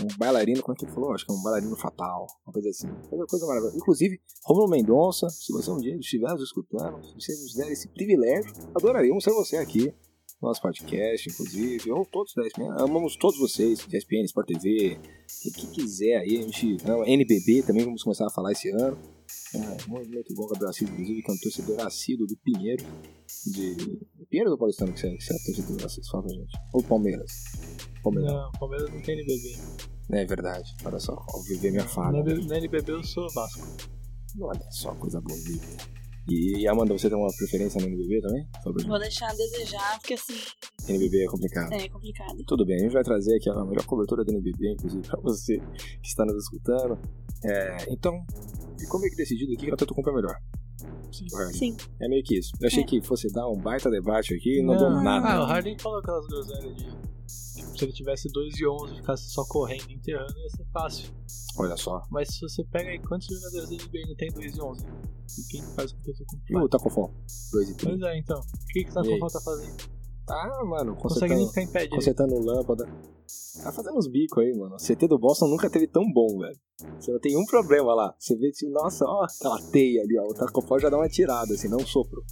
Um 0.01 0.17
bailarino, 0.17 0.63
como 0.63 0.75
é 0.75 0.79
que 0.79 0.85
ele 0.85 0.93
falou? 0.93 1.13
Acho 1.13 1.27
que 1.27 1.33
é 1.33 1.35
um 1.35 1.43
bailarino 1.43 1.75
fatal. 1.77 2.27
Uma 2.47 2.53
coisa 2.53 2.69
assim. 2.69 2.87
Coisa, 3.09 3.27
coisa 3.27 3.47
maravilhosa. 3.47 3.77
Inclusive, 3.77 4.21
Romulo 4.45 4.69
Mendonça, 4.71 5.29
se 5.29 5.53
você 5.53 5.71
um 5.73 5.79
dia 5.79 5.97
estiver 5.97 6.31
nos 6.31 6.43
escutando, 6.43 7.03
se 7.05 7.15
você 7.15 7.33
nos 7.43 7.55
der 7.55 7.73
esse 7.73 7.89
privilégio, 7.89 8.53
adoraríamos 8.77 9.25
ter 9.25 9.33
você 9.33 9.57
aqui 9.57 9.93
nosso 10.41 10.61
podcast, 10.61 11.29
inclusive, 11.29 11.91
ou 11.91 12.05
todos 12.05 12.33
da 12.35 12.47
ESPN. 12.47 12.71
Amamos 12.79 13.17
todos 13.17 13.39
vocês, 13.39 13.87
ESPN, 13.93 14.25
Sport 14.25 14.47
TV, 14.49 14.99
o 15.47 15.53
que 15.53 15.67
quiser 15.69 16.19
aí, 16.19 16.39
a 16.39 16.43
gente. 16.43 16.77
NBB 17.07 17.63
também 17.67 17.85
vamos 17.85 18.03
começar 18.03 18.27
a 18.27 18.31
falar 18.31 18.53
esse 18.53 18.71
ano. 18.71 18.99
É, 19.55 19.89
movimento 19.89 20.35
bom, 20.35 20.47
Gabriel 20.47 20.71
Assis, 20.71 20.89
inclusive, 20.89 21.23
que 21.23 21.31
é 21.31 21.35
um 21.35 21.39
torcedor 21.39 21.87
assíduo 21.87 22.27
do 22.27 22.37
Pinheiro. 22.37 22.85
De. 23.47 23.99
Pinheiro 24.29 24.51
do 24.51 24.59
Paulistano, 24.59 24.93
que 24.93 25.01
você, 25.01 25.11
que 25.17 25.23
você 25.23 25.33
é 25.35 25.55
torcedor 25.55 25.87
Assis, 25.87 26.09
fala 26.09 26.25
pra 26.25 26.33
gente. 26.35 26.59
Ou 26.75 26.83
Palmeiras. 26.83 27.33
Palmeiras. 28.03 28.33
Não, 28.33 28.53
Palmeiras 28.53 28.91
não 28.93 29.01
tem 29.03 29.19
NBB. 29.19 29.59
É 30.13 30.25
verdade, 30.25 30.73
olha 30.85 31.01
só, 31.01 31.13
ao 31.15 31.43
viver 31.43 31.73
minha 31.73 31.83
Na, 31.83 31.89
fala. 31.89 32.23
né? 32.23 32.35
na 32.47 32.59
NBB 32.59 32.93
eu 32.93 33.03
sou 33.03 33.27
Vasco. 33.35 33.67
Olha 34.41 34.71
só, 34.71 34.95
coisa 34.95 35.21
bonita. 35.21 35.96
E, 36.29 36.59
e 36.63 36.69
Amanda, 36.69 36.93
você 36.93 37.09
tem 37.09 37.17
uma 37.17 37.29
preferência 37.37 37.81
no 37.81 37.87
NBB 37.87 38.21
também? 38.21 38.47
Vou 38.87 38.99
deixar 38.99 39.31
a 39.31 39.35
desejar, 39.35 39.99
porque 40.01 40.15
assim, 40.15 40.35
NBB 40.89 41.25
é 41.25 41.27
complicado. 41.27 41.73
é 41.73 41.89
complicado. 41.89 42.45
Tudo 42.47 42.67
bem, 42.67 42.77
a 42.77 42.81
gente 42.81 42.93
vai 42.93 43.05
trazer 43.05 43.37
aqui 43.37 43.49
a 43.49 43.65
melhor 43.65 43.85
cobertura 43.87 44.25
do 44.25 44.33
NBB, 44.33 44.73
inclusive, 44.73 45.07
pra 45.07 45.21
você 45.21 45.59
que 45.59 46.09
está 46.09 46.25
nos 46.25 46.37
escutando. 46.45 46.99
É, 47.45 47.77
então, 47.93 48.13
ficou 48.79 48.99
meio 49.01 49.11
que 49.13 49.17
decidido 49.19 49.53
aqui 49.53 49.67
que 49.67 49.71
a 49.71 49.75
Antetokounmpo 49.75 50.11
é 50.11 50.15
melhor. 50.15 50.37
Sim. 51.13 51.27
O 51.33 51.37
Harden. 51.37 51.59
Sim. 51.59 51.77
É 52.01 52.09
meio 52.09 52.23
que 52.25 52.39
isso. 52.39 52.51
Eu 52.61 52.67
achei 52.67 52.83
É. 52.83 52.87
que 52.87 53.01
fosse 53.01 53.33
dar 53.33 53.49
um 53.49 53.57
baita 53.57 53.89
debate 53.89 54.35
aqui 54.35 54.59
e 54.59 54.63
não, 54.63 54.77
deu 54.77 54.91
Não. 54.91 55.03
nada. 55.03 55.29
Ah, 55.29 55.43
o 55.43 55.47
Harden 55.47 55.79
falou 55.79 55.99
aquelas 56.01 56.27
groselhas 56.27 56.77
de. 56.77 56.87
Se 57.77 57.85
ele 57.85 57.93
tivesse 57.93 58.29
2 58.33 58.59
e 58.59 58.67
11 58.67 58.93
e 58.93 58.97
ficasse 58.97 59.31
só 59.31 59.45
correndo 59.45 59.91
e 59.91 59.95
enterrando, 59.95 60.39
ia 60.39 60.49
ser 60.51 60.65
fácil. 60.73 61.13
Olha 61.59 61.77
só. 61.77 62.03
Mas 62.11 62.29
se 62.29 62.41
você 62.41 62.65
pega 62.65 62.91
aí 62.91 62.99
quantos 62.99 63.27
jogadores 63.27 63.69
da 63.69 63.77
NBA 63.77 64.07
não 64.09 64.17
tem 64.17 64.33
2 64.33 64.57
e 64.57 64.63
11? 64.63 64.87
E 64.87 65.51
quem 65.51 65.63
faz 65.75 65.93
o 65.93 65.97
que 66.03 66.11
eu 66.11 66.15
tô 66.15 66.25
com 66.25 66.39
E 66.49 66.57
o 66.57 66.69
Tacofon? 66.69 67.15
2 67.53 67.71
e 67.71 67.77
3. 67.77 67.99
Pois 67.99 68.11
é, 68.11 68.19
então. 68.19 68.39
O 68.39 68.67
que, 68.69 68.85
que 68.85 68.93
tá 68.93 69.01
aí? 69.03 69.09
com 69.09 69.19
falta 69.19 69.41
fazendo? 69.41 69.97
Tá, 70.27 70.65
mano, 70.65 70.93
Não 70.93 70.97
consegue 70.97 71.35
nem 71.35 71.47
consertando, 71.47 71.69
ficar 71.69 71.81
em 71.83 71.89
pé 71.89 71.95
consertando 71.95 72.39
lâmpada. 72.41 72.85
Tá 73.63 73.73
fazendo 73.73 73.97
uns 73.97 74.09
bicos 74.09 74.43
aí, 74.43 74.53
mano. 74.57 74.75
O 74.75 74.79
CT 74.79 75.07
do 75.07 75.19
Boston 75.19 75.47
nunca 75.47 75.71
teve 75.71 75.87
tão 75.87 76.03
bom, 76.13 76.39
velho. 76.39 76.59
Você 76.99 77.13
não 77.13 77.21
tem 77.21 77.37
um 77.37 77.45
problema 77.45 77.95
lá. 77.95 78.15
Você 78.19 78.37
vê 78.37 78.51
que, 78.51 78.69
nossa, 78.69 79.05
ó, 79.05 79.25
aquela 79.25 79.61
teia 79.71 80.03
ali, 80.03 80.19
ó. 80.19 80.25
O 80.25 80.35
Tacofó 80.35 80.79
já 80.79 80.91
dá 80.91 80.97
uma 80.97 81.09
tirada, 81.09 81.55
assim, 81.55 81.69
não 81.69 81.79
um 81.79 81.87
sopro. 81.87 82.25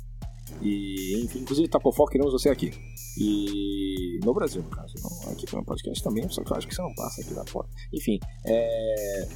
E, 0.63 1.23
enfim, 1.25 1.41
inclusive, 1.41 1.69
Tacofó, 1.69 2.07
queremos 2.07 2.33
você 2.33 2.49
aqui. 2.49 2.71
E 3.19 4.19
no 4.25 4.33
Brasil, 4.35 4.63
no 4.63 4.71
caso. 4.71 4.95
Não, 5.03 5.33
aqui 5.33 5.47
no 5.55 5.65
podcast 5.65 6.03
também, 6.03 6.29
só 6.29 6.43
que 6.43 6.53
eu 6.53 6.57
acho 6.57 6.67
que 6.69 6.75
você 6.75 6.83
não 6.83 6.95
passa 6.95 7.21
aqui 7.21 7.35
da 7.35 7.45
porta. 7.45 7.71
Enfim, 7.93 8.19
é. 8.47 9.29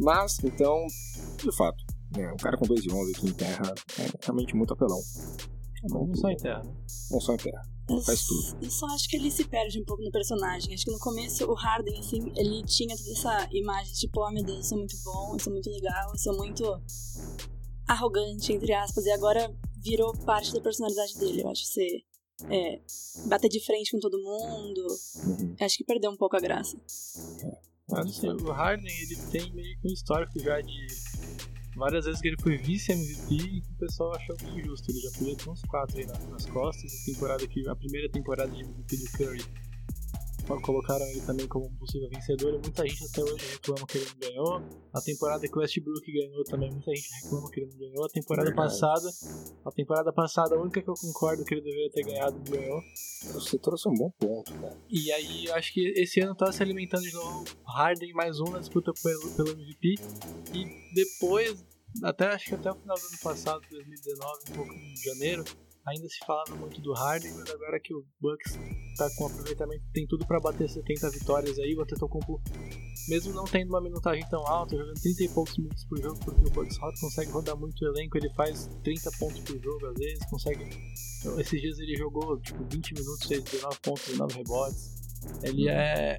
Mas, 0.00 0.38
então, 0.42 0.86
de 1.42 1.56
fato, 1.56 1.76
né, 2.16 2.32
um 2.32 2.36
cara 2.36 2.56
com 2.56 2.66
2 2.66 2.84
e 2.84 2.92
11 2.92 3.12
aqui 3.16 3.26
em 3.28 3.32
terra 3.32 3.74
é 3.98 4.10
realmente 4.24 4.54
muito 4.56 4.72
apelão. 4.72 4.98
É 5.84 5.88
Não 5.88 6.00
muito- 6.04 6.18
só 6.20 6.28
em 6.28 6.36
terra, 6.36 6.62
né? 6.64 6.72
Não 7.10 7.20
só 7.20 7.34
em 7.34 7.36
terra. 7.36 7.62
Eu, 7.88 8.00
Faz 8.02 8.26
tudo. 8.26 8.64
eu 8.64 8.70
só 8.70 8.86
acho 8.86 9.08
que 9.08 9.14
ele 9.16 9.30
se 9.30 9.44
perde 9.44 9.80
um 9.80 9.84
pouco 9.84 10.02
no 10.02 10.10
personagem. 10.10 10.74
Acho 10.74 10.84
que 10.86 10.90
no 10.90 10.98
começo 10.98 11.44
o 11.48 11.54
Harden, 11.54 11.96
assim, 12.00 12.32
ele 12.34 12.64
tinha 12.64 12.96
toda 12.96 13.12
essa 13.12 13.48
imagem 13.52 13.92
de 13.92 14.00
tipo, 14.00 14.20
oh 14.26 14.30
meu 14.32 14.42
Deus, 14.42 14.58
eu 14.58 14.64
sou 14.64 14.78
muito 14.78 14.96
bom, 15.04 15.34
eu 15.34 15.38
sou 15.38 15.52
muito 15.52 15.70
legal, 15.70 16.10
eu 16.10 16.18
sou 16.18 16.36
muito 16.36 16.82
arrogante, 17.86 18.52
entre 18.52 18.72
aspas, 18.72 19.04
e 19.06 19.10
agora 19.12 19.54
virou 19.90 20.12
parte 20.24 20.52
da 20.52 20.60
personalidade 20.60 21.16
dele. 21.18 21.42
Eu 21.42 21.48
acho 21.48 21.62
que 21.62 21.68
você 21.68 22.02
é, 22.50 22.80
bater 23.28 23.48
de 23.48 23.64
frente 23.64 23.90
com 23.92 23.98
todo 24.00 24.18
mundo. 24.22 24.86
Uhum. 25.24 25.56
Acho 25.60 25.76
que 25.78 25.84
perdeu 25.84 26.10
um 26.10 26.16
pouco 26.16 26.36
a 26.36 26.40
graça. 26.40 26.76
Mas 27.88 28.06
assim, 28.06 28.28
o 28.28 28.50
Harden 28.50 28.92
ele 29.02 29.16
tem 29.30 29.52
meio 29.54 29.78
que 29.80 29.88
um 29.88 29.92
histórico 29.92 30.38
já 30.40 30.60
de 30.60 30.86
várias 31.76 32.04
vezes 32.04 32.20
que 32.20 32.28
ele 32.28 32.36
foi 32.42 32.56
vice-MVP 32.56 33.34
e 33.34 33.60
que 33.60 33.72
o 33.72 33.78
pessoal 33.78 34.12
achou 34.14 34.36
meio 34.42 34.60
injusto. 34.60 34.90
Ele 34.90 35.00
já 35.00 35.10
podia 35.12 35.36
ter 35.36 35.48
uns 35.50 35.62
quatro 35.62 35.98
aí 35.98 36.06
na- 36.06 36.18
nas 36.30 36.46
costas. 36.46 36.90
A 36.92 37.04
temporada 37.12 37.46
que, 37.46 37.68
a 37.68 37.76
primeira 37.76 38.08
temporada 38.10 38.50
de 38.50 38.60
MVP 38.62 38.96
do 38.96 39.10
Curry 39.12 39.44
colocaram 40.46 41.04
ele 41.06 41.20
também 41.22 41.46
como 41.48 41.66
um 41.66 41.76
possível 41.76 42.08
vencedor. 42.08 42.54
E 42.54 42.58
muita 42.58 42.86
gente 42.86 43.04
até 43.04 43.22
hoje 43.22 43.52
reclama 43.52 43.86
que 43.86 43.98
ele 43.98 44.06
não 44.06 44.18
ganhou. 44.28 44.62
A 44.94 45.00
temporada 45.00 45.46
que 45.46 45.56
o 45.56 45.60
Westbrook 45.60 46.12
ganhou 46.12 46.44
também, 46.44 46.70
muita 46.70 46.94
gente 46.94 47.08
reclama 47.22 47.50
que 47.50 47.60
ele 47.60 47.70
não 47.70 47.78
ganhou. 47.78 48.04
A 48.04 48.08
temporada 48.08 48.48
Verdade. 48.48 48.68
passada, 48.68 49.10
a 49.64 49.70
temporada 49.72 50.12
passada, 50.12 50.54
a 50.54 50.60
única 50.60 50.82
que 50.82 50.88
eu 50.88 50.94
concordo 50.94 51.44
que 51.44 51.54
ele 51.54 51.62
deveria 51.62 51.90
ter 51.90 52.04
ganhado, 52.04 52.36
não 52.36 52.44
ganhou. 52.44 52.80
Você 53.32 53.58
trouxe 53.58 53.88
um 53.88 53.94
bom 53.94 54.10
ponto, 54.18 54.52
cara. 54.54 54.76
E 54.88 55.10
aí, 55.12 55.50
acho 55.50 55.72
que 55.72 55.80
esse 55.96 56.20
ano 56.20 56.34
tá 56.34 56.52
se 56.52 56.62
alimentando 56.62 57.02
de 57.02 57.12
novo 57.12 57.44
Harden 57.66 58.12
mais 58.12 58.38
um 58.40 58.50
na 58.50 58.60
disputa 58.60 58.92
pelo, 59.02 59.30
pelo 59.32 59.50
MVP. 59.50 59.94
E 60.54 60.94
depois, 60.94 61.64
até 62.02 62.28
acho 62.28 62.46
que 62.46 62.54
até 62.54 62.70
o 62.70 62.74
final 62.74 62.96
do 62.96 63.06
ano 63.06 63.18
passado, 63.22 63.60
2019, 63.70 64.38
um 64.50 64.52
pouco 64.54 64.72
em 64.72 64.96
janeiro, 64.96 65.44
ainda 65.86 66.08
se 66.08 66.18
falava 66.26 66.54
muito 66.56 66.80
do 66.80 66.92
Harden, 66.92 67.32
mas 67.34 67.50
agora 67.50 67.78
que 67.80 67.94
o 67.94 68.04
Bucks 68.20 68.58
tá 68.96 69.08
com 69.16 69.26
aproveitamento, 69.26 69.84
tem 69.92 70.06
tudo 70.06 70.26
pra 70.26 70.40
bater 70.40 70.68
70 70.68 71.10
vitórias 71.10 71.58
aí, 71.58 71.74
o 71.74 71.82
Antetokounmpo, 71.82 72.40
mesmo 73.08 73.32
não 73.32 73.44
tendo 73.44 73.68
uma 73.68 73.80
minutagem 73.80 74.26
tão 74.28 74.44
alta, 74.46 74.76
jogando 74.76 75.00
30 75.00 75.22
e 75.22 75.28
poucos 75.28 75.56
minutos 75.58 75.84
por 75.84 76.02
jogo, 76.02 76.18
porque 76.24 76.48
o 76.48 76.50
Bucks 76.50 76.76
roda, 76.78 76.96
consegue 77.00 77.30
rodar 77.30 77.56
muito 77.56 77.80
o 77.84 77.88
elenco, 77.88 78.18
ele 78.18 78.30
faz 78.30 78.68
30 78.82 79.10
pontos 79.18 79.40
por 79.40 79.62
jogo 79.62 79.86
às 79.86 79.94
vezes, 79.94 80.26
consegue... 80.30 80.64
então, 81.20 81.40
Esses 81.40 81.60
dias 81.60 81.78
ele 81.78 81.96
jogou 81.96 82.40
tipo 82.40 82.64
20 82.64 82.94
minutos, 82.94 83.26
fez 83.26 83.44
19 83.44 83.78
pontos, 83.80 84.06
19 84.06 84.34
rebotes. 84.34 84.96
Ele 85.42 85.68
é. 85.68 86.18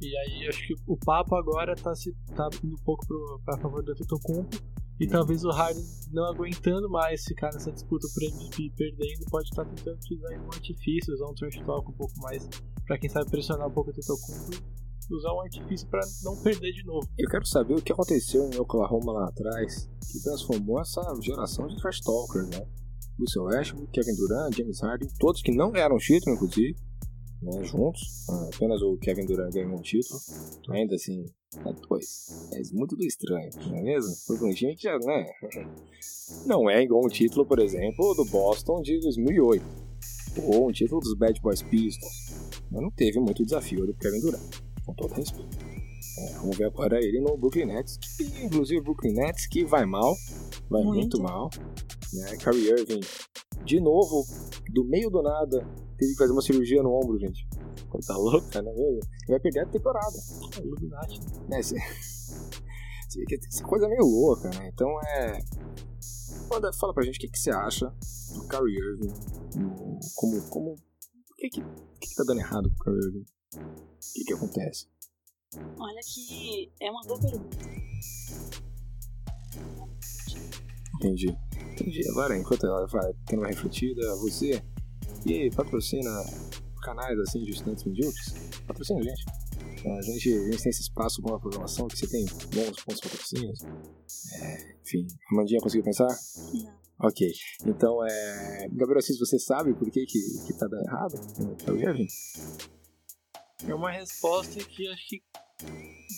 E 0.00 0.16
aí 0.16 0.48
acho 0.48 0.66
que 0.66 0.74
o 0.86 0.96
papo 0.96 1.36
agora 1.36 1.76
tá, 1.76 1.94
se, 1.94 2.12
tá 2.34 2.48
indo 2.64 2.74
um 2.74 2.84
pouco 2.84 3.06
pro, 3.06 3.40
pra 3.44 3.58
favor 3.58 3.82
do 3.82 3.92
Antetokounmpo. 3.92 4.71
E 5.00 5.06
talvez 5.06 5.44
o 5.44 5.50
Harden 5.50 5.84
não 6.12 6.24
aguentando 6.24 6.88
mais 6.88 7.24
ficar 7.24 7.50
nessa 7.52 7.72
disputa 7.72 8.06
por 8.14 8.22
MVP 8.22 8.72
perdendo, 8.76 9.24
pode 9.30 9.48
estar 9.48 9.64
tentando 9.64 9.96
utilizar 9.96 10.30
um 10.40 10.46
artifício, 10.46 11.14
usar 11.14 11.26
um 11.26 11.34
trash 11.34 11.56
talk 11.64 11.90
um 11.90 11.94
pouco 11.94 12.12
mais, 12.20 12.48
pra 12.86 12.98
quem 12.98 13.08
sabe 13.08 13.30
pressionar 13.30 13.66
um 13.66 13.72
pouco 13.72 13.90
o 13.90 13.92
Antetokounmpo 13.92 14.52
e 15.10 15.14
usar 15.14 15.32
um 15.32 15.40
artifício 15.40 15.88
pra 15.88 16.00
não 16.22 16.40
perder 16.42 16.72
de 16.72 16.84
novo. 16.84 17.08
Eu 17.18 17.28
quero 17.28 17.46
saber 17.46 17.74
o 17.74 17.82
que 17.82 17.92
aconteceu 17.92 18.48
em 18.50 18.58
Oklahoma 18.58 19.12
lá 19.12 19.28
atrás 19.28 19.88
que 20.10 20.22
transformou 20.22 20.80
essa 20.80 21.00
geração 21.20 21.66
de 21.66 21.76
trash 21.76 22.00
talkers, 22.00 22.48
né? 22.50 22.66
Russell 23.18 23.44
Westbrook, 23.44 23.90
Kevin 23.92 24.16
Durant, 24.16 24.56
James 24.56 24.80
Harden, 24.80 25.08
todos 25.18 25.42
que 25.42 25.54
não 25.54 25.70
ganharam 25.70 25.96
título, 25.96 26.36
inclusive, 26.36 26.76
né, 27.42 27.64
juntos. 27.64 28.26
Ah, 28.28 28.48
Apenas 28.54 28.80
o 28.82 28.96
Kevin 28.98 29.26
Durant 29.26 29.52
ganhou 29.52 29.74
um 29.74 29.82
título. 29.82 30.20
Ainda 30.70 30.94
assim, 30.94 31.26
é 31.66 31.72
dois. 31.88 32.50
É 32.52 32.62
muito 32.74 32.96
do 32.96 33.04
estranho, 33.04 33.50
não 33.66 33.76
é 33.76 33.82
mesmo? 33.82 34.14
Porque 34.26 34.44
um 34.44 34.54
time 34.54 34.76
que 34.76 34.82
já, 34.82 34.98
né? 34.98 35.26
Não 36.46 36.68
é 36.70 36.82
igual 36.82 37.04
um 37.04 37.08
título, 37.08 37.44
por 37.44 37.58
exemplo, 37.58 38.14
do 38.14 38.24
Boston 38.24 38.80
de 38.80 38.98
2008. 39.00 39.62
Ou 40.44 40.68
um 40.68 40.72
título 40.72 41.00
dos 41.00 41.14
Bad 41.14 41.38
Boys 41.42 41.62
Pistons. 41.62 42.60
Mas 42.70 42.80
não 42.82 42.90
teve 42.90 43.20
muito 43.20 43.44
desafio 43.44 43.86
do 43.86 43.92
Kevin 43.94 44.20
Durant, 44.20 44.40
com 44.86 44.94
todo 44.94 45.12
respeito. 45.12 45.71
É, 46.18 46.32
vamos 46.34 46.56
ver 46.56 46.64
agora 46.64 46.98
ele 46.98 47.20
no 47.20 47.36
Brooklyn 47.38 47.66
Nets, 47.66 47.98
inclusive 48.42 48.80
o 48.80 48.84
Brooklyn 48.84 49.14
Nets 49.14 49.46
que 49.46 49.64
vai 49.64 49.86
mal, 49.86 50.14
vai 50.68 50.82
muito, 50.82 51.18
Muito. 51.18 51.22
mal. 51.22 51.48
Né? 52.12 52.36
Kyrie 52.36 52.70
Irving, 52.70 53.00
de 53.64 53.80
novo, 53.80 54.26
do 54.72 54.84
meio 54.84 55.08
do 55.08 55.22
nada, 55.22 55.66
teve 55.96 56.12
que 56.12 56.18
fazer 56.18 56.32
uma 56.32 56.42
cirurgia 56.42 56.82
no 56.82 56.92
ombro, 56.92 57.18
gente. 57.18 57.46
Coisa 57.88 58.16
louca, 58.16 58.58
é 58.58 58.62
mesmo? 58.62 59.00
Vai 59.28 59.40
perder 59.40 59.60
a 59.60 59.66
temporada. 59.66 60.16
É 60.58 60.64
Illuminati. 60.64 61.20
Né? 61.48 61.60
Que 63.26 63.34
essa 63.34 63.62
coisa 63.64 63.86
é 63.86 63.88
meio 63.88 64.04
louca, 64.04 64.48
né? 64.50 64.70
Então 64.72 64.88
é. 65.02 65.38
Manda, 66.50 66.72
fala 66.72 66.94
pra 66.94 67.04
gente 67.04 67.16
o 67.16 67.20
que, 67.20 67.28
que 67.28 67.38
você 67.38 67.50
acha 67.50 67.86
do 68.34 68.48
Kyrie 68.48 68.78
Irving. 68.78 69.14
Como. 70.16 70.48
como 70.48 70.72
o 70.72 71.34
que, 71.36 71.48
que, 71.50 71.60
o 71.60 71.98
que, 72.00 72.08
que 72.08 72.14
tá 72.14 72.24
dando 72.26 72.40
errado 72.40 72.70
com 72.70 72.76
o 72.76 72.84
Kyrie 72.84 73.06
Irving? 73.06 73.24
O 73.54 74.14
que, 74.14 74.24
que 74.24 74.32
acontece? 74.32 74.86
Olha 75.78 76.00
que 76.02 76.72
é 76.80 76.90
uma 76.90 77.02
boa 77.02 77.20
pergunta. 77.20 77.58
Entendi. 80.96 81.36
Entendi. 81.72 82.08
Agora, 82.10 82.38
enquanto 82.38 82.66
ela 82.66 82.86
vai 82.86 83.12
tendo 83.26 83.40
uma 83.40 83.48
refletida, 83.48 84.14
você 84.16 84.62
e 85.26 85.50
patrocina 85.50 86.10
canais 86.82 87.18
assim 87.20 87.42
de 87.42 87.50
estudantes 87.50 87.84
medíocres, 87.84 88.34
patrocina 88.66 89.00
a 89.00 89.02
gente. 89.02 89.24
A 89.84 90.00
gente, 90.02 90.32
a 90.32 90.50
gente 90.52 90.62
tem 90.62 90.70
esse 90.70 90.82
espaço 90.82 91.20
com 91.20 91.34
a 91.34 91.40
programação 91.40 91.88
que 91.88 91.98
você 91.98 92.06
tem 92.06 92.24
bons 92.24 92.82
pontos 92.84 93.00
patrocínios. 93.00 93.64
É, 94.34 94.76
enfim, 94.80 95.06
a 95.30 95.34
Mandinha 95.34 95.60
conseguiu 95.60 95.84
pensar? 95.84 96.06
Não. 96.54 96.82
Ok. 97.00 97.28
Então, 97.66 97.98
é... 98.06 98.68
Gabriel 98.70 98.98
Assis, 98.98 99.18
você 99.18 99.38
sabe 99.40 99.74
por 99.74 99.90
que, 99.90 100.06
que, 100.06 100.18
que 100.46 100.52
tá 100.56 100.68
dando 100.68 100.84
errado? 100.84 101.14
É 101.66 101.70
o 101.72 101.76
Irving? 101.76 102.06
É 103.68 103.74
uma 103.74 103.90
resposta 103.90 104.62
que 104.64 104.88
acho 104.88 105.08
que 105.08 105.22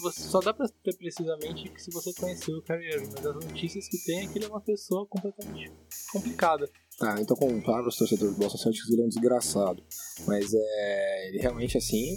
você 0.02 0.20
só 0.22 0.40
dá 0.40 0.52
pra 0.54 0.66
ter 0.82 0.96
precisamente 0.96 1.68
que 1.68 1.82
se 1.82 1.90
você 1.90 2.12
conheceu 2.14 2.56
o 2.56 2.72
Irving, 2.72 3.10
mas 3.12 3.26
as 3.26 3.34
notícias 3.34 3.88
que 3.88 3.98
tem 4.04 4.20
é 4.20 4.26
que 4.26 4.38
ele 4.38 4.46
é 4.46 4.48
uma 4.48 4.60
pessoa 4.60 5.06
completamente 5.06 5.70
complicada. 6.12 6.68
Tá, 6.98 7.20
então 7.20 7.36
com 7.36 7.60
palavras 7.60 7.96
torcedores 7.96 8.34
do 8.34 8.40
Boston 8.40 8.58
Celtics, 8.58 8.88
ele 8.90 9.02
é 9.02 9.04
um 9.04 9.08
desgraçado. 9.08 9.82
Mas 10.26 10.52
é. 10.54 11.28
Ele 11.28 11.38
realmente 11.38 11.76
assim. 11.76 12.16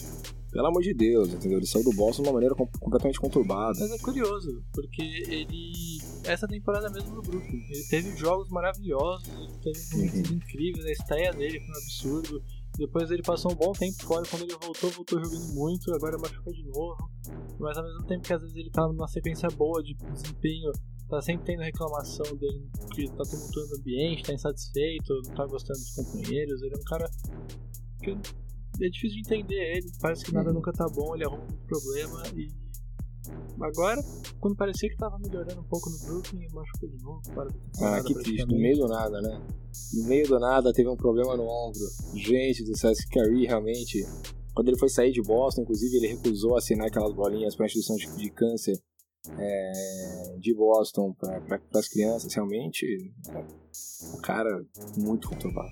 Pelo 0.50 0.68
amor 0.68 0.82
de 0.82 0.94
Deus, 0.94 1.34
entendeu? 1.34 1.58
Ele 1.60 1.68
saiu 1.68 1.84
do 1.84 1.92
Boston 1.92 2.24
de 2.24 2.30
uma 2.30 2.34
maneira 2.36 2.56
com- 2.56 2.66
completamente 2.80 3.20
conturbada. 3.20 3.78
Mas 3.80 3.92
é 3.92 3.98
curioso, 4.00 4.64
porque 4.74 5.02
ele. 5.04 6.00
Essa 6.24 6.48
temporada 6.48 6.90
mesmo 6.90 7.16
no 7.16 7.22
Brooklyn, 7.22 7.64
ele 7.70 7.84
teve 7.90 8.16
jogos 8.16 8.50
maravilhosos, 8.50 9.28
ele 9.28 9.52
teve 9.62 9.80
momentos 9.92 10.32
incríveis, 10.32 10.86
a 10.86 10.92
estreia 10.92 11.34
dele 11.34 11.60
foi 11.60 11.68
um 11.68 11.78
absurdo. 11.78 12.44
Depois 12.78 13.10
ele 13.10 13.24
passou 13.24 13.52
um 13.52 13.56
bom 13.56 13.72
tempo 13.72 14.04
fora, 14.04 14.24
quando 14.30 14.44
ele 14.44 14.56
voltou, 14.62 14.90
voltou 14.92 15.24
jogando 15.24 15.54
muito, 15.56 15.94
agora 15.96 16.18
machucou 16.18 16.54
de 16.54 16.64
novo. 16.64 17.10
Mas 17.60 17.78
ao 17.78 17.84
mesmo 17.84 18.06
tempo 18.06 18.24
que 18.24 18.34
às 18.34 18.42
vezes 18.42 18.56
ele 18.56 18.70
tá 18.70 18.88
numa 18.88 19.08
sequência 19.08 19.50
boa 19.50 19.82
de 19.82 19.96
desempenho, 19.96 20.72
tá 21.10 21.22
sempre 21.22 21.46
tendo 21.48 21.62
reclamação 21.64 22.36
dele 22.38 22.70
que 22.94 23.08
tá 23.08 23.24
tumultuando 23.24 23.74
o 23.74 23.80
ambiente, 23.80 24.24
tá 24.24 24.34
insatisfeito, 24.34 25.14
não 25.26 25.34
tá 25.34 25.46
gostando 25.48 25.80
dos 25.80 25.96
companheiros. 25.96 26.62
Ele 26.62 26.76
é 26.76 26.78
um 26.78 26.84
cara 26.84 27.10
que 28.04 28.12
é 28.84 28.90
difícil 28.90 29.22
de 29.24 29.36
entender 29.36 29.78
ele, 29.78 29.92
parece 30.00 30.24
que 30.24 30.32
nada 30.32 30.50
Uhum. 30.50 30.56
nunca 30.56 30.72
tá 30.72 30.86
bom, 30.94 31.16
ele 31.16 31.26
arruma 31.26 31.44
um 31.44 31.68
problema 31.68 32.24
e. 32.36 32.67
Agora, 33.60 34.02
quando 34.40 34.56
parecia 34.56 34.90
que 34.90 34.98
tava 34.98 35.18
melhorando 35.20 35.62
um 35.62 35.68
pouco 35.68 35.90
no 35.90 35.98
Brooklyn, 36.00 36.46
machucou 36.54 36.90
de 36.90 37.04
novo, 37.04 37.22
para 37.34 37.50
Ah, 37.82 38.04
que 38.04 38.14
triste. 38.14 38.46
No 38.46 38.58
meio 38.58 38.78
do 38.78 38.88
nada, 38.88 39.22
né? 39.22 39.42
No 39.94 40.04
meio 40.06 40.28
do 40.28 40.40
nada 40.40 40.74
teve 40.74 40.88
um 40.90 40.96
problema 40.96 41.36
no 41.36 41.44
ombro. 41.44 41.80
Gente 42.16 42.64
do 42.64 42.72
esse 42.72 43.08
Kyrie 43.10 43.48
realmente. 43.48 44.06
Quando 44.54 44.70
ele 44.70 44.78
foi 44.78 44.90
sair 44.90 45.12
de 45.12 45.22
Boston, 45.22 45.62
inclusive, 45.62 45.98
ele 45.98 46.08
recusou 46.08 46.58
assinar 46.58 46.88
aquelas 46.88 47.14
bolinhas 47.14 47.56
para 47.56 47.68
instituição 47.68 47.96
de, 47.96 48.08
de 48.18 48.30
câncer 48.32 48.76
é, 49.38 50.36
de 50.40 50.54
Boston 50.54 51.14
para 51.14 51.62
as 51.76 51.88
crianças, 51.88 52.34
realmente, 52.34 52.86
é 53.30 54.16
um 54.16 54.22
cara 54.22 54.66
muito 54.98 55.30
conturbado. 55.30 55.72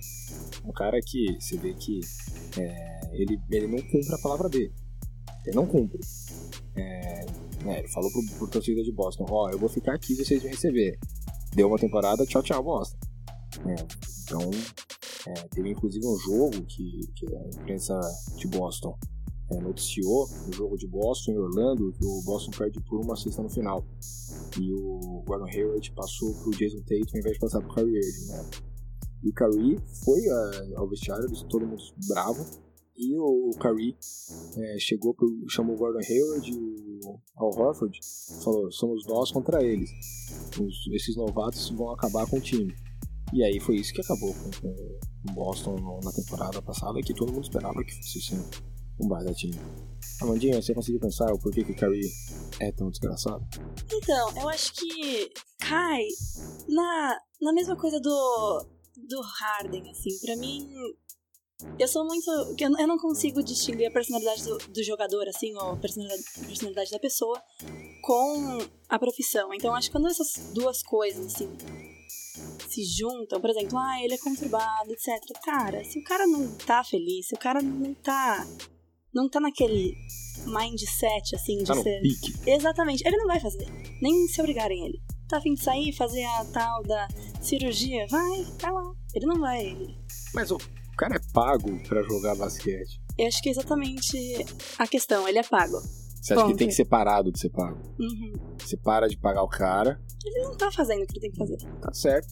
Um 0.65 0.71
cara 0.71 0.99
que 1.03 1.37
você 1.39 1.57
vê 1.57 1.73
que 1.73 1.99
é, 2.59 2.99
ele, 3.13 3.39
ele 3.49 3.67
não 3.67 3.77
cumpre 3.77 4.13
a 4.13 4.17
palavra 4.17 4.49
dele. 4.49 4.73
Ele 5.45 5.55
não 5.55 5.65
cumpre. 5.65 5.99
É, 6.75 7.25
né, 7.65 7.79
ele 7.79 7.87
falou 7.87 8.11
pro, 8.11 8.37
pro 8.37 8.47
torcida 8.47 8.83
de 8.83 8.91
Boston: 8.91 9.25
Ó, 9.29 9.45
oh, 9.45 9.49
eu 9.49 9.57
vou 9.57 9.69
ficar 9.69 9.95
aqui 9.95 10.13
e 10.13 10.15
vocês 10.15 10.43
me 10.43 10.49
receber. 10.49 10.97
Deu 11.55 11.67
uma 11.67 11.77
temporada, 11.77 12.25
tchau, 12.25 12.43
tchau, 12.43 12.63
Boston. 12.63 12.97
É, 13.67 13.75
então, 14.23 14.51
é, 15.27 15.33
teve 15.49 15.69
inclusive 15.71 16.05
um 16.05 16.17
jogo 16.17 16.63
que, 16.65 16.99
que 17.15 17.25
a 17.35 17.47
imprensa 17.47 17.99
de 18.37 18.47
Boston 18.47 18.97
é, 19.51 19.59
noticiou 19.59 20.27
o 20.47 20.53
jogo 20.53 20.77
de 20.77 20.87
Boston 20.87 21.31
e 21.31 21.37
Orlando, 21.37 21.91
que 21.93 22.05
o 22.05 22.21
Boston 22.23 22.51
perde 22.57 22.79
por 22.81 22.99
uma 23.01 23.15
cesta 23.15 23.41
no 23.41 23.49
final. 23.49 23.85
E 24.59 24.71
o 24.73 25.23
Gordon 25.25 25.47
Hayward 25.47 25.91
passou 25.91 26.33
pro 26.35 26.51
Jason 26.51 26.79
Tatum 26.79 27.13
ao 27.13 27.19
invés 27.19 27.33
de 27.33 27.39
passar 27.39 27.61
pro 27.61 27.73
Kyrie 27.73 27.97
Irving, 27.97 28.27
né? 28.27 28.49
E 29.23 29.29
o 29.29 29.33
Kyrie 29.33 29.79
foi 30.03 30.19
uh, 30.27 30.77
ao 30.79 30.87
vestiário, 30.87 31.27
todo 31.47 31.65
mundo 31.65 31.83
bravo. 32.07 32.64
E 32.97 33.17
o 33.19 33.51
Kyrie 33.59 33.95
é, 34.57 34.79
chegou, 34.79 35.13
pro, 35.13 35.27
chamou 35.49 35.75
o 35.75 35.77
Gordon 35.77 35.99
Hayward 35.99 36.49
e 36.49 36.55
o 36.55 37.19
Al 37.35 37.49
Horford, 37.49 37.99
falou: 38.43 38.71
somos 38.71 39.05
nós 39.05 39.31
contra 39.31 39.63
eles. 39.63 39.89
Os, 40.59 40.87
esses 40.93 41.15
novatos 41.15 41.69
vão 41.71 41.91
acabar 41.91 42.25
com 42.29 42.37
o 42.37 42.41
time. 42.41 42.73
E 43.33 43.43
aí 43.43 43.59
foi 43.59 43.75
isso 43.75 43.93
que 43.93 44.01
acabou 44.01 44.33
com, 44.33 44.51
com 44.61 45.31
o 45.31 45.33
Boston 45.33 45.99
na 46.03 46.11
temporada 46.11 46.61
passada, 46.61 47.01
que 47.01 47.13
todo 47.13 47.33
mundo 47.33 47.43
esperava 47.43 47.83
que 47.83 47.93
fosse 47.95 48.19
assim 48.19 48.65
um 48.99 49.07
baita 49.07 49.33
time. 49.33 49.59
Amandinha, 50.21 50.61
você 50.61 50.73
conseguiu 50.73 50.99
pensar 50.99 51.31
o 51.33 51.39
porquê 51.39 51.63
que 51.63 51.71
o 51.71 51.75
Curry 51.75 52.01
é 52.61 52.71
tão 52.71 52.89
desgraçado? 52.89 53.45
Então, 53.91 54.37
eu 54.37 54.47
acho 54.47 54.73
que 54.73 55.29
cai 55.59 56.03
na, 56.69 57.17
na 57.41 57.53
mesma 57.53 57.75
coisa 57.75 57.99
do, 57.99 58.65
do 59.09 59.21
Harden, 59.21 59.89
assim. 59.91 60.17
Pra 60.21 60.37
mim, 60.37 60.69
eu 61.79 61.87
sou 61.87 62.05
muito. 62.05 62.29
Eu 62.59 62.87
não 62.87 62.97
consigo 62.97 63.43
distinguir 63.43 63.87
a 63.87 63.91
personalidade 63.91 64.43
do, 64.43 64.57
do 64.57 64.83
jogador, 64.83 65.27
assim, 65.27 65.53
ou 65.55 65.71
a 65.71 65.77
personalidade, 65.77 66.23
personalidade 66.45 66.91
da 66.91 66.99
pessoa 66.99 67.41
com 68.01 68.59
a 68.89 68.99
profissão. 68.99 69.53
Então, 69.53 69.73
acho 69.73 69.89
que 69.89 69.93
quando 69.93 70.07
essas 70.07 70.51
duas 70.53 70.83
coisas, 70.83 71.25
assim, 71.33 71.49
se 72.69 72.83
juntam, 72.83 73.39
por 73.39 73.49
exemplo, 73.49 73.77
ah, 73.77 74.03
ele 74.03 74.15
é 74.15 74.17
conturbado, 74.17 74.91
etc. 74.91 75.09
Cara, 75.43 75.83
se 75.85 75.99
o 75.99 76.03
cara 76.03 76.27
não 76.27 76.55
tá 76.57 76.83
feliz, 76.83 77.27
se 77.27 77.35
o 77.35 77.39
cara 77.39 77.61
não 77.61 77.93
tá 77.93 78.45
não 79.13 79.29
tá 79.29 79.39
naquele 79.39 79.95
mindset, 80.45 81.35
assim, 81.35 81.59
de 81.59 81.65
tá 81.65 81.75
ser. 81.75 82.01
Pique. 82.01 82.33
Exatamente. 82.45 83.07
Ele 83.07 83.15
não 83.15 83.27
vai 83.27 83.39
fazer. 83.39 83.65
Nem 84.01 84.27
se 84.27 84.41
obrigarem 84.41 84.85
ele. 84.85 85.01
Tá 85.29 85.37
afim 85.37 85.53
de 85.53 85.63
sair, 85.63 85.93
fazer 85.93 86.23
a 86.25 86.45
tal 86.45 86.83
da 86.83 87.07
cirurgia? 87.41 88.05
Vai, 88.09 88.43
vai 88.59 88.71
lá. 88.73 88.93
Ele 89.13 89.25
não 89.25 89.39
vai. 89.39 89.97
Mas 90.33 90.51
o 90.51 90.57
cara 90.95 91.15
é 91.15 91.33
pago 91.33 91.79
para 91.87 92.01
jogar 92.03 92.35
basquete. 92.35 93.01
Eu 93.17 93.27
acho 93.27 93.41
que 93.41 93.49
é 93.49 93.51
exatamente 93.51 94.45
a 94.77 94.87
questão. 94.87 95.27
Ele 95.27 95.39
é 95.39 95.43
pago. 95.43 95.79
Você 96.21 96.33
acha 96.33 96.41
Ponto. 96.41 96.53
que 96.53 96.57
tem 96.57 96.67
que 96.67 96.73
ser 96.73 96.85
parado 96.85 97.31
de 97.31 97.39
ser 97.39 97.49
pago? 97.49 97.77
Uhum. 97.99 98.33
Você 98.59 98.75
para 98.77 99.07
de 99.07 99.15
pagar 99.17 99.43
o 99.43 99.47
cara. 99.47 100.01
Ele 100.25 100.43
não 100.43 100.57
tá 100.57 100.71
fazendo 100.71 101.03
o 101.03 101.05
que 101.05 101.13
ele 101.13 101.21
tem 101.21 101.31
que 101.31 101.37
fazer. 101.37 101.57
Tá 101.79 101.93
certo. 101.93 102.27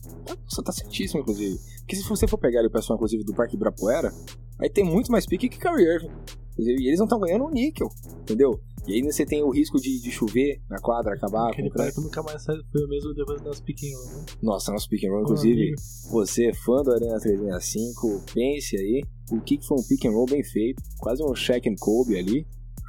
Você 0.49 0.63
tá 0.63 0.71
certíssimo, 0.71 1.21
inclusive. 1.21 1.59
Porque 1.79 1.95
se 1.95 2.09
você 2.09 2.27
for 2.27 2.39
pegar 2.39 2.65
o 2.65 2.71
pessoal, 2.71 2.97
inclusive, 2.97 3.23
do 3.23 3.35
Parque 3.35 3.55
Ibirapuera, 3.55 4.11
aí 4.59 4.69
tem 4.69 4.83
muito 4.83 5.11
mais 5.11 5.27
pique 5.27 5.47
que 5.47 5.59
Kyrie 5.59 5.85
Irving. 5.85 6.11
E 6.57 6.87
eles 6.87 6.97
não 6.97 7.05
estão 7.05 7.19
ganhando 7.19 7.45
um 7.45 7.51
níquel, 7.51 7.87
entendeu? 8.21 8.59
E 8.85 8.95
aí 8.95 9.01
você 9.01 9.25
tem 9.25 9.41
o 9.41 9.49
risco 9.49 9.79
de, 9.79 10.01
de 10.01 10.11
chover 10.11 10.61
na 10.69 10.77
quadra, 10.79 11.13
acabar 11.13 11.49
Aquele 11.49 11.69
o 11.69 12.01
nunca 12.01 12.21
mais 12.21 12.43
foi 12.43 12.83
o 12.83 12.87
mesmo 12.87 13.13
depois 13.13 13.41
do 13.41 13.47
nosso 13.47 13.63
pick 13.63 13.79
and 13.83 14.17
né? 14.17 14.25
Nossa, 14.41 14.71
nosso 14.73 14.89
pick 14.89 15.05
and 15.05 15.11
roll, 15.11 15.21
inclusive, 15.21 15.73
você, 16.11 16.53
fã 16.53 16.81
do 16.83 16.91
Arena 16.91 17.17
365, 17.17 18.23
pense 18.33 18.75
aí 18.77 19.01
o 19.31 19.39
que, 19.41 19.57
foi 19.65 19.77
um 19.79 19.83
pick 19.87 20.05
and 20.05 20.11
roll 20.11 20.25
bem 20.25 20.43
feito. 20.43 20.83
Quase 20.99 21.23
um 21.23 21.33
Shaq 21.33 21.69
and 21.69 21.75
Kobe 21.79 22.17
ali, 22.17 22.45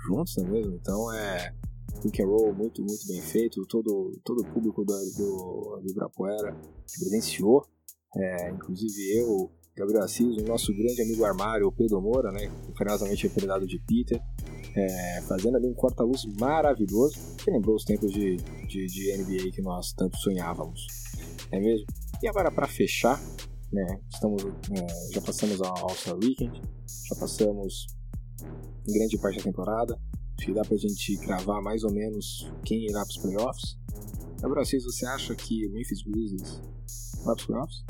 juntos, 0.07 0.35
não 0.39 0.47
é 0.47 0.51
mesmo? 0.51 0.75
Então 0.75 1.13
é 1.13 1.55
pick 2.03 2.21
and 2.21 2.27
roll 2.27 2.53
muito, 2.53 2.83
muito 2.83 3.07
bem 3.07 3.21
feito. 3.23 3.65
Todo, 3.69 4.19
todo 4.25 4.41
o 4.41 4.53
público 4.53 4.85
do, 4.85 4.95
do, 5.17 5.81
do 5.81 5.91
Ibirapuera 5.91 6.57
presenciou. 6.99 7.65
É, 8.17 8.51
inclusive 8.51 9.19
eu, 9.19 9.51
Gabriel 9.77 10.05
Assis, 10.05 10.37
o 10.37 10.45
nosso 10.45 10.73
grande 10.73 11.03
amigo 11.03 11.25
armário, 11.25 11.67
o 11.67 11.73
Pedro 11.73 12.01
Moura, 12.01 12.31
né, 12.31 12.49
carinhosamente 12.77 13.27
apelidado 13.27 13.67
de 13.67 13.81
Peter, 13.81 14.23
é, 14.77 15.21
fazendo 15.23 15.57
ali 15.57 15.67
um 15.67 15.75
corta-luz 15.75 16.25
maravilhoso, 16.39 17.19
que 17.37 17.51
lembrou 17.51 17.75
os 17.75 17.85
tempos 17.85 18.13
de, 18.13 18.37
de, 18.69 18.87
de, 18.87 19.17
NBA 19.17 19.51
que 19.51 19.61
nós 19.61 19.93
tanto 19.93 20.17
sonhávamos, 20.19 20.87
é 21.51 21.59
mesmo? 21.59 21.87
E 22.23 22.29
agora 22.29 22.53
para 22.53 22.69
fechar, 22.69 23.21
né, 23.73 24.01
estamos, 24.13 24.45
é, 24.45 25.13
já 25.13 25.21
passamos 25.21 25.61
ao 25.61 25.77
All-Star 25.77 26.15
Weekend, 26.15 26.63
já 27.09 27.17
passamos 27.17 27.87
grande 28.87 29.19
parte 29.19 29.39
da 29.39 29.45
temporada, 29.45 29.99
acho 30.39 30.47
que 30.47 30.55
dá 30.55 30.63
pra 30.63 30.77
gente 30.77 31.17
cravar 31.19 31.61
mais 31.61 31.83
ou 31.83 31.93
menos 31.93 32.49
quem 32.65 32.85
irá 32.87 33.01
para 33.01 33.11
os 33.11 33.19
playoffs. 33.19 33.77
Gabriel 34.41 34.63
Assis, 34.63 34.85
você 34.85 35.05
acha 35.07 35.35
que 35.35 35.67
o 35.67 35.73
Memphis 35.73 36.03
Grizzlies 36.03 36.61
vai 37.25 37.35
para 37.35 37.41
os 37.41 37.47
playoffs? 37.47 37.85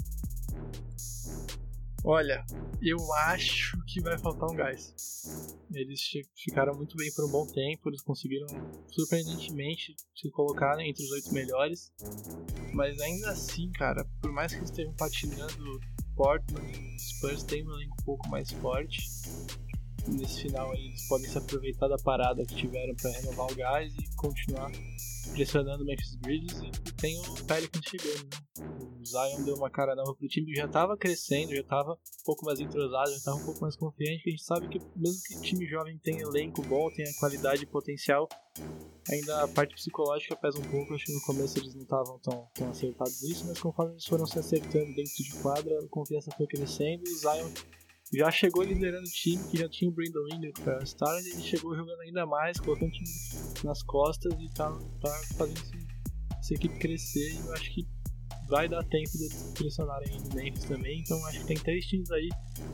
Olha, 2.07 2.45
eu 2.83 2.99
acho 3.29 3.79
que 3.87 3.99
vai 4.03 4.19
faltar 4.19 4.51
um 4.51 4.55
gás. 4.55 4.95
Eles 5.73 6.03
ficaram 6.37 6.77
muito 6.77 6.95
bem 6.99 7.11
por 7.15 7.25
um 7.25 7.31
bom 7.31 7.47
tempo, 7.47 7.89
eles 7.89 8.03
conseguiram 8.03 8.47
surpreendentemente 8.91 9.97
se 10.15 10.31
colocar 10.31 10.79
entre 10.81 11.03
os 11.03 11.11
oito 11.13 11.33
melhores. 11.33 11.91
Mas 12.75 13.01
ainda 13.01 13.31
assim, 13.31 13.71
cara, 13.73 14.05
por 14.21 14.31
mais 14.31 14.53
que 14.53 14.59
eles 14.59 14.69
estejam 14.69 14.93
patinando, 14.97 15.81
Portland 16.15 16.79
e 16.79 16.99
Spurs 16.99 17.43
têm 17.43 17.67
um 17.67 17.73
elenco 17.73 17.97
um 18.03 18.05
pouco 18.05 18.29
mais 18.29 18.51
forte. 18.53 19.01
Nesse 20.07 20.43
final 20.43 20.71
aí, 20.73 20.89
eles 20.89 21.09
podem 21.09 21.31
se 21.31 21.39
aproveitar 21.39 21.89
da 21.89 21.97
parada 21.97 22.45
que 22.45 22.55
tiveram 22.55 22.95
para 22.97 23.13
renovar 23.13 23.51
o 23.51 23.55
gás 23.55 23.95
e 23.95 24.17
continuar 24.17 24.71
pressionando 25.33 25.83
o 25.83 25.87
Memphis 25.87 26.15
Grizzlies 26.17 26.79
e 26.87 26.93
tem 26.95 27.19
o 27.19 27.45
Pelicans 27.45 27.85
chegando, 27.85 28.25
né? 28.25 28.75
O 29.01 29.05
Zion 29.05 29.45
deu 29.45 29.55
uma 29.57 29.71
cara 29.71 29.95
nova 29.95 30.15
pro 30.15 30.29
time 30.29 30.47
que 30.47 30.57
já 30.57 30.67
tava 30.67 30.97
crescendo, 30.97 31.55
já 31.55 31.63
tava 31.65 31.93
um 31.93 32.25
pouco 32.25 32.45
mais 32.45 32.59
entrosado, 32.61 33.11
já 33.11 33.21
tava 33.25 33.37
um 33.37 33.45
pouco 33.45 33.61
mais 33.61 33.77
confiante, 33.77 34.23
que 34.23 34.31
a 34.31 34.33
gente 34.33 34.45
sabe 34.45 34.69
que 34.69 34.79
mesmo 34.97 35.21
que 35.27 35.41
time 35.41 35.67
jovem 35.67 35.99
tenha 35.99 36.23
elenco 36.23 36.63
bom, 36.63 36.91
tenha 36.91 37.13
qualidade 37.19 37.63
e 37.63 37.67
potencial, 37.67 38.29
ainda 39.11 39.45
a 39.45 39.49
parte 39.49 39.75
psicológica 39.75 40.37
pesa 40.37 40.59
um 40.59 40.71
pouco, 40.71 40.95
acho 40.95 41.05
que 41.05 41.13
no 41.13 41.21
começo 41.23 41.59
eles 41.59 41.75
não 41.75 41.83
estavam 41.83 42.19
tão, 42.21 42.49
tão 42.55 42.71
acertados 42.71 43.23
nisso, 43.23 43.45
mas 43.47 43.61
conforme 43.61 43.93
eles 43.93 44.07
foram 44.07 44.27
se 44.27 44.39
acertando 44.39 44.95
dentro 44.95 45.23
de 45.23 45.35
quadra, 45.43 45.79
a 45.79 45.89
confiança 45.89 46.31
foi 46.37 46.47
crescendo 46.47 47.03
e 47.07 47.13
o 47.13 47.19
Zion 47.19 47.51
já 48.17 48.31
chegou 48.31 48.63
liderando 48.63 49.07
o 49.07 49.11
time, 49.11 49.43
que 49.51 49.59
já 49.59 49.69
tinha 49.69 49.91
o 49.91 49.95
Brandon 49.95 50.27
Ingram 50.35 50.53
para 50.63 50.85
Star, 50.85 51.17
ele 51.19 51.41
chegou 51.43 51.75
jogando 51.75 52.01
ainda 52.01 52.27
mais, 52.27 52.59
colocando 52.59 52.89
o 52.89 52.93
time 52.93 53.09
nas 53.65 53.83
costas 53.83 54.33
e 54.39 54.49
tá, 54.51 54.71
tá 55.01 55.11
fazendo 55.37 55.59
esse, 55.59 55.87
essa 56.39 56.55
equipe 56.55 56.79
crescer 56.79 57.33
e 57.33 57.47
eu 57.47 57.53
acho 57.55 57.73
que 57.73 57.87
vai 58.49 58.69
dar 58.69 58.85
tempo 58.85 59.11
deles 59.17 59.53
pressionarem 59.57 60.17
o 60.19 60.35
Memphis 60.35 60.65
também, 60.65 61.01
então 61.01 61.25
acho 61.27 61.41
que 61.41 61.47
tem 61.47 61.57
três 61.57 61.87
times 61.87 62.11
aí 62.11 62.29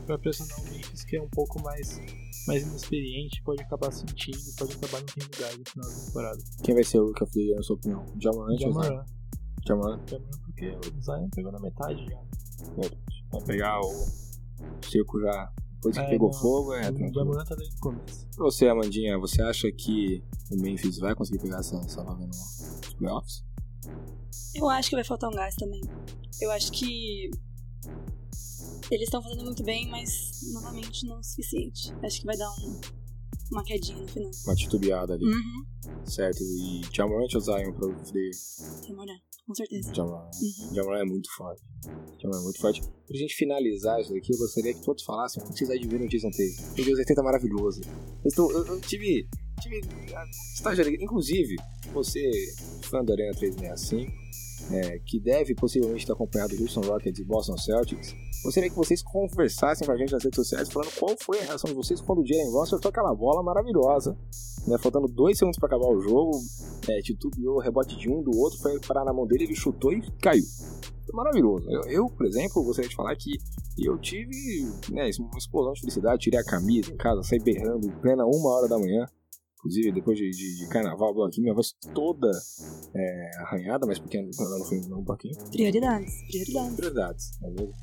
para 0.05 0.17
pressionar 0.17 0.59
o 0.59 0.63
Memphis 0.63 1.05
que 1.05 1.15
é 1.15 1.21
um 1.21 1.29
pouco 1.29 1.61
mais, 1.61 1.99
mais 2.47 2.63
inexperiente, 2.63 3.41
pode 3.43 3.63
acabar 3.63 3.91
sentindo, 3.91 4.37
pode 4.57 4.73
acabar 4.73 4.99
não 4.99 5.05
tendo 5.05 5.35
lugar 5.35 5.57
no 5.57 5.69
final 5.69 5.89
da 5.89 6.05
temporada. 6.05 6.39
Quem 6.63 6.75
vai 6.75 6.83
ser 6.83 6.99
o 6.99 7.13
the 7.13 7.25
Year, 7.39 7.55
na 7.55 7.63
sua 7.63 7.75
opinião? 7.77 8.05
Jamoran 8.19 8.57
Jamoran? 8.57 9.05
Jamoran. 9.65 10.05
Jamoran 10.07 10.41
porque 10.45 10.69
o 10.69 11.01
Zion 11.01 11.29
pegou 11.33 11.51
na 11.51 11.59
metade 11.59 12.05
já. 12.05 12.21
Vai 13.31 13.41
pegar 13.45 13.79
o 13.79 14.20
o 14.61 14.89
circo 14.89 15.19
já. 15.21 15.51
Depois 15.75 15.97
que 15.97 16.03
é, 16.03 16.09
pegou 16.09 16.31
não, 16.31 16.39
fogo, 16.39 16.73
é. 16.75 16.89
O 16.89 17.11
Gamorant 17.11 17.47
tá 17.47 17.55
desde 17.55 17.75
o 17.75 17.79
começo. 17.79 18.27
Você, 18.37 18.67
Amandinha, 18.67 19.17
você 19.17 19.41
acha 19.41 19.71
que 19.71 20.23
o 20.51 20.61
Memphis 20.61 20.99
vai 20.99 21.15
conseguir 21.15 21.39
pegar 21.39 21.59
essa, 21.59 21.75
essa 21.77 22.03
vaga 22.03 22.25
nos 22.27 22.93
playoffs? 22.99 23.43
Eu 24.53 24.69
acho 24.69 24.89
que 24.89 24.95
vai 24.95 25.03
faltar 25.03 25.29
um 25.29 25.33
gás 25.33 25.55
também. 25.55 25.81
Eu 26.39 26.51
acho 26.51 26.71
que 26.71 27.31
eles 28.91 29.05
estão 29.05 29.23
fazendo 29.23 29.43
muito 29.43 29.63
bem, 29.63 29.89
mas 29.89 30.51
novamente 30.53 31.07
não 31.07 31.19
o 31.19 31.23
suficiente. 31.23 31.93
Acho 32.03 32.19
que 32.19 32.25
vai 32.25 32.37
dar 32.37 32.49
um, 32.51 32.81
uma 33.51 33.63
quedinha 33.63 33.97
no 33.97 34.07
final. 34.07 34.31
Uma 34.45 34.55
titubeada 34.55 35.13
ali. 35.13 35.25
Uhum. 35.25 36.05
Certo. 36.05 36.41
E 36.41 36.81
Jamorant 36.93 37.33
ou 37.33 37.41
Zion 37.41 37.73
para 37.73 37.87
o 37.87 37.95
Jamorant 38.87 39.21
com 39.51 39.55
certeza. 39.55 39.93
Jamal, 39.93 40.31
uhum. 40.73 40.95
É 40.95 41.03
muito 41.03 41.29
forte. 41.35 41.61
Jamal 42.21 42.39
é 42.39 42.43
muito 42.43 42.59
forte. 42.59 42.81
Pra 42.81 43.17
gente 43.17 43.35
finalizar 43.35 43.99
isso 43.99 44.13
daqui, 44.13 44.33
eu 44.33 44.37
gostaria 44.37 44.73
que 44.73 44.81
todos 44.81 45.03
falassem 45.03 45.41
como 45.41 45.55
vocês 45.55 45.69
admiram 45.69 46.05
o 46.05 46.07
Jason 46.07 46.29
Tatum. 46.29 46.81
O 46.81 46.85
Jason 46.85 47.03
Tatum 47.03 47.21
é 47.21 47.23
maravilhoso. 47.23 47.81
Eu, 48.23 48.27
estou, 48.27 48.51
eu, 48.51 48.65
eu 48.65 48.79
tive, 48.81 49.27
tive 49.61 49.81
estágio 50.53 50.87
Inclusive, 51.03 51.55
você, 51.93 52.31
fã 52.83 53.03
da 53.03 53.13
Arena 53.13 53.33
365, 53.33 54.11
é, 54.71 54.99
que 54.99 55.19
deve 55.19 55.55
possivelmente 55.55 56.05
ter 56.05 56.11
acompanhado 56.11 56.55
o 56.55 56.61
Houston 56.61 56.81
Rockets 56.81 57.19
e 57.19 57.23
Boston 57.23 57.57
Celtics, 57.57 58.15
gostaria 58.43 58.69
que 58.69 58.75
vocês 58.75 59.01
conversassem 59.01 59.85
com 59.85 59.93
a 59.93 59.97
gente 59.97 60.11
nas 60.11 60.23
redes 60.23 60.35
sociais 60.35 60.69
falando 60.69 60.91
qual 60.97 61.15
foi 61.19 61.39
a 61.39 61.43
reação 61.43 61.69
de 61.69 61.75
vocês 61.75 62.01
quando 62.01 62.21
o 62.21 62.27
Jalen 62.27 62.51
Ross 62.51 62.69
acertou 62.69 62.89
aquela 62.89 63.13
bola 63.13 63.43
maravilhosa, 63.43 64.17
né, 64.67 64.77
faltando 64.77 65.07
dois 65.07 65.37
segundos 65.37 65.57
para 65.57 65.67
acabar 65.67 65.87
o 65.87 66.01
jogo, 66.01 66.31
é, 66.89 67.01
titubeou 67.01 67.55
o 67.55 67.59
rebote 67.59 67.97
de 67.97 68.09
um 68.09 68.21
do 68.21 68.37
outro, 68.37 68.59
foi 68.59 68.79
parar 68.81 69.05
na 69.05 69.13
mão 69.13 69.25
dele, 69.25 69.45
ele 69.45 69.55
chutou 69.55 69.91
e 69.93 70.01
caiu. 70.21 70.43
Foi 71.05 71.15
maravilhoso. 71.15 71.67
Eu, 71.69 71.81
eu, 71.89 72.05
por 72.07 72.25
exemplo, 72.25 72.63
gostaria 72.63 72.89
de 72.89 72.95
falar 72.95 73.15
que 73.15 73.31
eu 73.77 73.97
tive 73.99 74.65
né, 74.91 75.09
uma 75.19 75.37
explosão 75.37 75.73
de 75.73 75.81
felicidade, 75.81 76.21
tirei 76.21 76.39
a 76.39 76.43
camisa 76.43 76.91
em 76.91 76.97
casa, 76.97 77.23
saí 77.23 77.39
berrando 77.39 77.87
em 77.87 78.01
plena 78.01 78.25
uma 78.25 78.49
hora 78.49 78.67
da 78.67 78.77
manhã. 78.77 79.05
Inclusive, 79.61 79.91
depois 79.91 80.17
de, 80.17 80.27
de, 80.31 80.57
de 80.57 80.67
carnaval, 80.69 81.13
bloquinho, 81.13 81.43
minha 81.43 81.53
voz 81.53 81.71
toda 81.93 82.31
é, 82.95 83.31
arranhada, 83.41 83.85
mas 83.85 83.99
porque 83.99 84.17
eu 84.17 84.23
não 84.23 84.65
fui 84.65 84.81
no 84.87 85.03
bloquinho. 85.03 85.37
Prioridades, 85.51 86.23
prioridades. 86.27 86.75
Prioridades, 86.75 87.43
é 87.43 87.49
mesmo? 87.51 87.73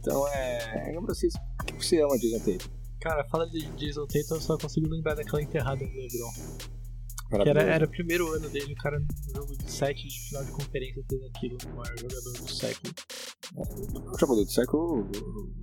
Então, 0.00 0.28
é. 0.28 0.96
é 0.96 1.00
vocês, 1.00 1.32
o 1.62 1.64
que 1.64 1.74
você 1.74 2.02
ama 2.02 2.18
Jason 2.18 2.38
Tatum? 2.38 2.70
Cara, 3.00 3.24
fala 3.28 3.48
de 3.48 3.60
Jason 3.76 4.04
Tatum, 4.06 4.34
eu 4.34 4.40
só 4.40 4.58
consigo 4.58 4.88
lembrar 4.88 5.14
daquela 5.14 5.40
enterrada 5.40 5.78
do 5.78 5.84
LeBron. 5.84 6.77
Que 7.28 7.48
era, 7.48 7.62
era 7.62 7.84
o 7.84 7.88
primeiro 7.88 8.26
ano 8.32 8.48
dele, 8.48 8.72
o 8.72 8.76
cara 8.76 8.98
no 8.98 9.06
jogo 9.34 9.56
de 9.56 9.70
7 9.70 10.08
de 10.08 10.28
final 10.28 10.44
de 10.44 10.52
conferência 10.52 11.04
fez 11.10 11.22
aquilo, 11.24 11.58
o 11.66 11.76
maior 11.76 11.98
jogador 11.98 12.32
do 12.32 12.50
século. 12.50 12.94
O 13.54 14.18
jogador 14.18 14.44
do 14.44 14.50
século, 14.50 15.10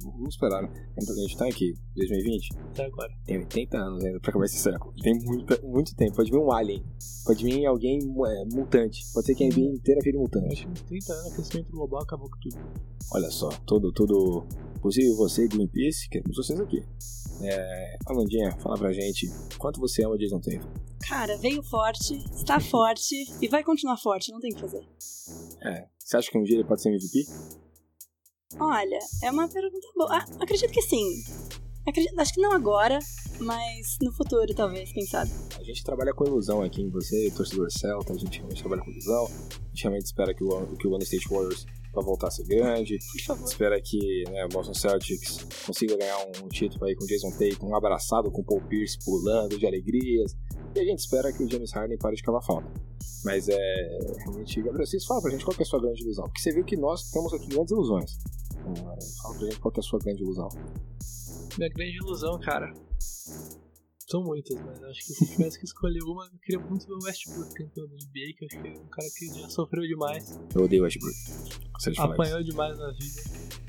vamos 0.04 0.36
esperar, 0.36 0.62
né? 0.62 0.70
Então, 1.02 1.16
a 1.16 1.20
gente 1.20 1.38
tá 1.38 1.48
aqui, 1.48 1.74
2020. 1.96 2.50
Até 2.70 2.86
agora. 2.86 3.12
Tem 3.26 3.38
80 3.40 3.78
anos 3.78 4.06
ainda 4.06 4.20
pra 4.20 4.30
acabar 4.30 4.46
esse 4.46 4.58
século. 4.58 4.94
Tem 5.02 5.16
muita, 5.24 5.60
muito 5.64 5.96
tempo. 5.96 6.16
Pode 6.16 6.30
vir 6.30 6.38
um 6.38 6.52
alien, 6.52 6.86
pode 7.26 7.44
vir 7.44 7.66
alguém 7.66 7.98
é, 8.00 8.56
mutante. 8.56 9.02
Pode 9.12 9.26
ser 9.26 9.36
que 9.36 9.44
a 9.44 9.48
NBA 9.48 9.76
inteira 9.76 10.02
vire 10.04 10.18
mutante. 10.18 10.54
Acho 10.54 10.66
que 10.68 10.72
uns 10.72 10.82
30 10.84 11.14
anos, 11.14 11.34
aquecimento 11.34 11.72
global 11.72 12.04
acabou 12.04 12.30
com 12.30 12.38
tudo. 12.40 12.58
Olha 13.12 13.30
só, 13.32 13.50
todo, 13.66 13.92
todo. 13.92 14.46
Inclusive 14.78 15.16
você, 15.16 15.48
Greenpeace, 15.48 16.10
queremos 16.10 16.38
vocês 16.38 16.60
aqui. 16.60 16.84
É, 17.42 17.98
Amandinha, 18.08 18.52
fala 18.60 18.78
pra 18.78 18.94
gente 18.94 19.28
quanto 19.58 19.80
você 19.80 20.04
ama 20.04 20.18
Jason 20.18 20.40
Tatum. 20.40 20.68
Cara, 21.08 21.38
veio 21.38 21.62
forte, 21.62 22.16
está 22.34 22.60
forte 22.60 23.16
e 23.42 23.48
vai 23.48 23.64
continuar 23.64 23.98
forte, 23.98 24.32
não 24.32 24.40
tem 24.40 24.52
o 24.52 24.56
que 24.56 24.62
fazer. 24.62 24.84
É, 25.62 25.88
você 26.00 26.18
acha 26.18 26.32
que 26.32 26.38
um 26.38 26.44
dia 26.44 26.56
ele 26.56 26.68
pode 26.68 26.82
ser 26.82 26.90
MVP? 26.90 27.26
Olha, 28.60 29.00
é 29.24 29.32
uma 29.32 29.48
pergunta 29.48 29.88
boa. 29.96 30.18
Ah, 30.18 30.26
acredito 30.40 30.72
que 30.72 30.82
sim. 30.82 31.24
Acredito, 31.88 32.20
acho 32.20 32.34
que 32.34 32.42
não 32.42 32.52
agora, 32.54 32.98
mas 33.40 33.98
no 34.02 34.12
futuro, 34.12 34.52
talvez, 34.56 34.92
quem 34.92 35.06
sabe. 35.06 35.30
A 35.60 35.64
gente 35.64 35.84
trabalha 35.84 36.14
com 36.14 36.26
ilusão 36.26 36.62
aqui 36.64 36.82
em 36.82 36.90
você, 36.90 37.32
torcedor 37.36 37.72
Celta, 37.72 38.14
a 38.14 38.18
gente 38.18 38.38
realmente 38.38 38.60
trabalha 38.60 38.82
com 38.82 38.92
ilusão. 38.92 39.26
A 39.26 39.68
gente 39.68 39.84
realmente 39.84 40.06
espera 40.06 40.34
que 40.34 40.44
o, 40.44 40.78
que 40.78 40.88
o 40.88 40.90
Golden 40.90 41.06
State 41.06 41.30
Warriors 41.30 41.66
para 41.96 42.04
voltar 42.04 42.28
a 42.28 42.32
ser 42.32 42.44
grande. 42.44 42.98
Espera 43.16 43.82
que 43.82 44.24
né, 44.30 44.46
o 44.46 44.50
Boston 44.50 44.74
Celtics 44.74 45.48
consiga 45.66 45.98
ganhar 45.98 46.18
um, 46.44 46.50
título 46.50 46.86
aí 46.86 46.96
com 46.96 47.06
Jason 47.06 47.32
Tatum, 47.32 47.70
um 47.70 47.76
abraçado 47.76 48.30
com 48.30 48.44
Paul 48.44 48.62
Pierce 48.68 48.98
pulando 49.04 49.58
de 49.58 49.66
alegrias. 49.66 50.36
E 50.76 50.80
a 50.80 50.84
gente 50.84 51.00
espera 51.00 51.32
que 51.32 51.42
o 51.42 51.50
James 51.50 51.72
Harden 51.72 51.98
pare 51.98 52.16
de 52.16 52.22
cavar 52.22 52.44
falta. 52.44 52.70
Mas 53.24 53.48
é 53.50 54.00
realmente, 54.20 54.62
Gabriel, 54.62 54.86
vocês 54.86 55.06
falam 55.06 55.24
pra 55.24 55.32
gente 55.32 55.46
qual 55.46 55.56
é 55.58 55.62
a 55.62 55.66
sua 55.66 55.80
grande 55.80 56.04
ilusão. 56.04 56.26
Porque 56.26 56.42
você 56.42 56.54
viu 56.54 56.66
que 56.66 56.78
nós 56.78 57.10
temos 57.12 57.34
aqui 57.34 57.48
grandes 57.48 57.72
ilusões. 57.72 58.18
Então, 58.60 58.76
fala 59.22 59.38
pra 59.38 59.46
gente 59.46 59.60
qual 59.60 59.74
é 59.76 59.80
a 59.80 59.84
sua 59.84 60.00
grande 60.00 60.22
ilusão. 60.22 60.50
Minha 61.58 61.70
grande 61.70 61.98
ilusão, 61.98 62.40
cara. 62.40 62.74
São 64.08 64.24
muitas, 64.24 64.56
mas 64.62 64.84
acho 64.84 65.00
que 65.04 65.14
se 65.14 65.26
tivesse 65.32 65.58
que 65.58 65.66
escolher 65.66 66.04
uma, 66.04 66.26
eu 66.32 66.40
queria 66.40 66.60
muito 66.60 66.86
ver 66.86 66.94
o 66.94 67.04
Westbrook 67.06 67.54
campeão 67.56 67.88
da 67.88 67.96
NBA, 67.96 68.34
que 68.38 68.44
eu 68.44 68.48
acho 68.52 68.62
que 68.62 68.68
é 68.68 68.80
um 68.80 68.88
cara 68.88 69.08
que 69.18 69.42
já 69.42 69.50
sofreu 69.50 69.82
demais. 69.82 70.40
Eu 70.54 70.64
odeio 70.64 70.84
o 70.84 70.86
Westbrook. 70.86 71.16
Apanhou 71.98 72.44
demais 72.44 72.78
na 72.78 72.92
vida. 72.92 73.22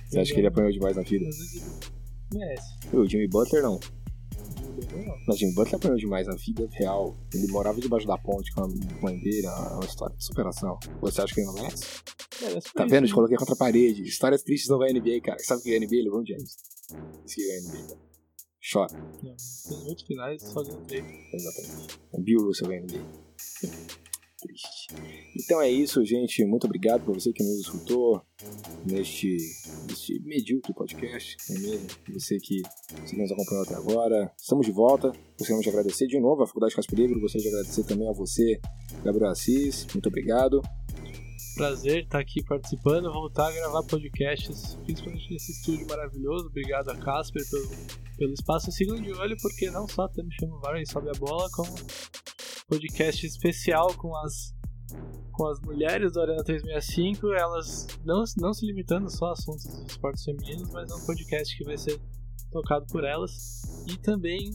Você 0.07 0.19
acha 0.19 0.35
que 0.35 0.41
ele 0.41 0.47
apanhou 0.47 0.71
demais 0.71 0.95
na 0.95 1.03
vida? 1.03 1.25
Merece. 2.35 2.79
O 2.93 3.07
Jimmy 3.07 3.29
Butler 3.29 3.63
não. 3.63 3.81
Mas 5.27 5.39
Jimmy 5.39 5.55
Butler 5.55 5.77
apanhou 5.77 5.97
demais 5.97 6.27
na 6.27 6.35
vida 6.35 6.69
real. 6.73 7.17
Ele 7.33 7.47
morava 7.47 7.81
debaixo 7.81 8.07
da 8.07 8.19
ponte 8.19 8.53
com 8.53 8.65
a 8.65 8.69
mãe 9.01 9.19
dele, 9.19 9.47
é 9.47 9.51
uma 9.51 9.87
história 9.87 10.15
de 10.15 10.23
superação. 10.23 10.79
Você 11.01 11.23
acha 11.23 11.35
que 11.35 11.41
ele 11.41 11.47
não 11.47 11.55
merece? 11.55 11.83
merece 12.43 12.73
tá 12.75 12.85
vendo? 12.85 13.07
Te 13.07 13.15
coloquei 13.15 13.39
contra 13.39 13.55
a 13.55 13.59
parede. 13.59 14.03
Histórias 14.03 14.43
tristes 14.43 14.69
não 14.69 14.77
vai 14.77 14.93
NBA, 14.93 15.23
cara. 15.23 15.39
Sabe 15.39 15.61
o 15.63 15.65
que 15.65 15.75
é 15.75 15.81
NBA? 15.81 16.05
LeBron 16.05 16.27
James. 16.27 16.57
Isso 17.25 17.35
que 17.35 17.51
é 17.51 17.61
NBA, 17.61 18.06
Chora. 18.71 18.93
Não, 19.23 19.37
tem 19.69 19.85
muitos 19.85 20.05
finais 20.05 20.43
só 20.43 20.63
de 20.63 20.77
treino. 20.87 21.09
Exatamente. 21.33 22.01
O 22.13 22.21
Bill 22.21 22.41
Russell 22.41 22.69
vai 22.69 22.81
NBA. 22.81 23.05
Triste. 24.39 24.89
Então 25.35 25.63
é 25.63 25.71
isso, 25.71 26.05
gente. 26.05 26.45
Muito 26.45 26.65
obrigado 26.65 27.05
por 27.05 27.15
você 27.15 27.33
que 27.33 27.43
nos 27.43 27.61
escutou 27.61 28.21
neste, 28.85 29.37
neste 29.89 30.21
medíocre 30.25 30.75
podcast. 30.75 31.37
É 31.51 31.59
mesmo? 31.59 31.87
Você 32.13 32.39
que, 32.39 32.61
você 33.01 33.15
que 33.15 33.23
nos 33.23 33.33
acompanhou 33.33 33.65
até 33.65 33.75
agora. 33.75 34.33
Estamos 34.37 34.67
de 34.67 34.73
volta. 34.73 35.13
Gostaríamos 35.39 35.65
de 35.65 35.71
agradecer 35.71 36.07
de 36.07 36.21
novo 36.21 36.43
à 36.43 36.47
Faculdade 36.47 36.75
Casper 36.75 36.99
Livre. 36.99 37.21
Gostaria 37.21 37.49
de 37.49 37.57
agradecer 37.57 37.85
também 37.85 38.09
a 38.09 38.13
você, 38.13 38.61
Gabriel 39.05 39.31
Assis. 39.31 39.87
Muito 39.95 40.09
obrigado. 40.09 40.61
Prazer 41.55 42.05
estar 42.05 42.19
aqui 42.19 42.45
participando, 42.45 43.11
voltar 43.11 43.49
a 43.49 43.53
gravar 43.53 43.83
podcasts, 43.85 44.75
principalmente 44.85 45.33
nesse 45.33 45.53
estúdio 45.53 45.87
maravilhoso. 45.87 46.49
Obrigado 46.49 46.91
a 46.91 46.97
Casper 46.97 47.43
pelo, 47.51 48.06
pelo 48.17 48.33
espaço. 48.33 48.73
Sigam 48.73 48.97
de 48.97 49.13
olho, 49.13 49.37
porque 49.41 49.71
não 49.71 49.87
só 49.87 50.09
temos 50.09 50.35
Chama 50.35 50.59
VAR 50.61 50.81
e 50.81 50.87
Sobe 50.87 51.09
a 51.09 51.19
Bola, 51.19 51.49
como 51.53 51.75
podcast 52.69 53.27
especial 53.27 53.95
com 53.97 54.17
as 54.17 54.55
com 55.33 55.47
as 55.49 55.61
mulheres 55.61 56.13
do 56.13 56.21
Arena 56.23 56.43
365, 56.43 57.35
elas 57.35 57.87
não, 58.05 58.25
não 58.39 58.55
se 58.55 58.65
limitando 58.65 59.11
só 59.11 59.27
a 59.27 59.33
assuntos 59.33 59.65
dos 59.67 59.93
esportes 59.93 60.25
femininos, 60.25 60.71
mas 60.71 60.91
é 60.91 60.95
um 60.95 61.05
podcast 61.05 61.55
que 61.55 61.65
vai 61.65 61.77
ser 61.77 62.01
tocado 62.51 62.87
por 62.87 63.05
elas. 63.05 63.85
E 63.87 63.99
também 63.99 64.51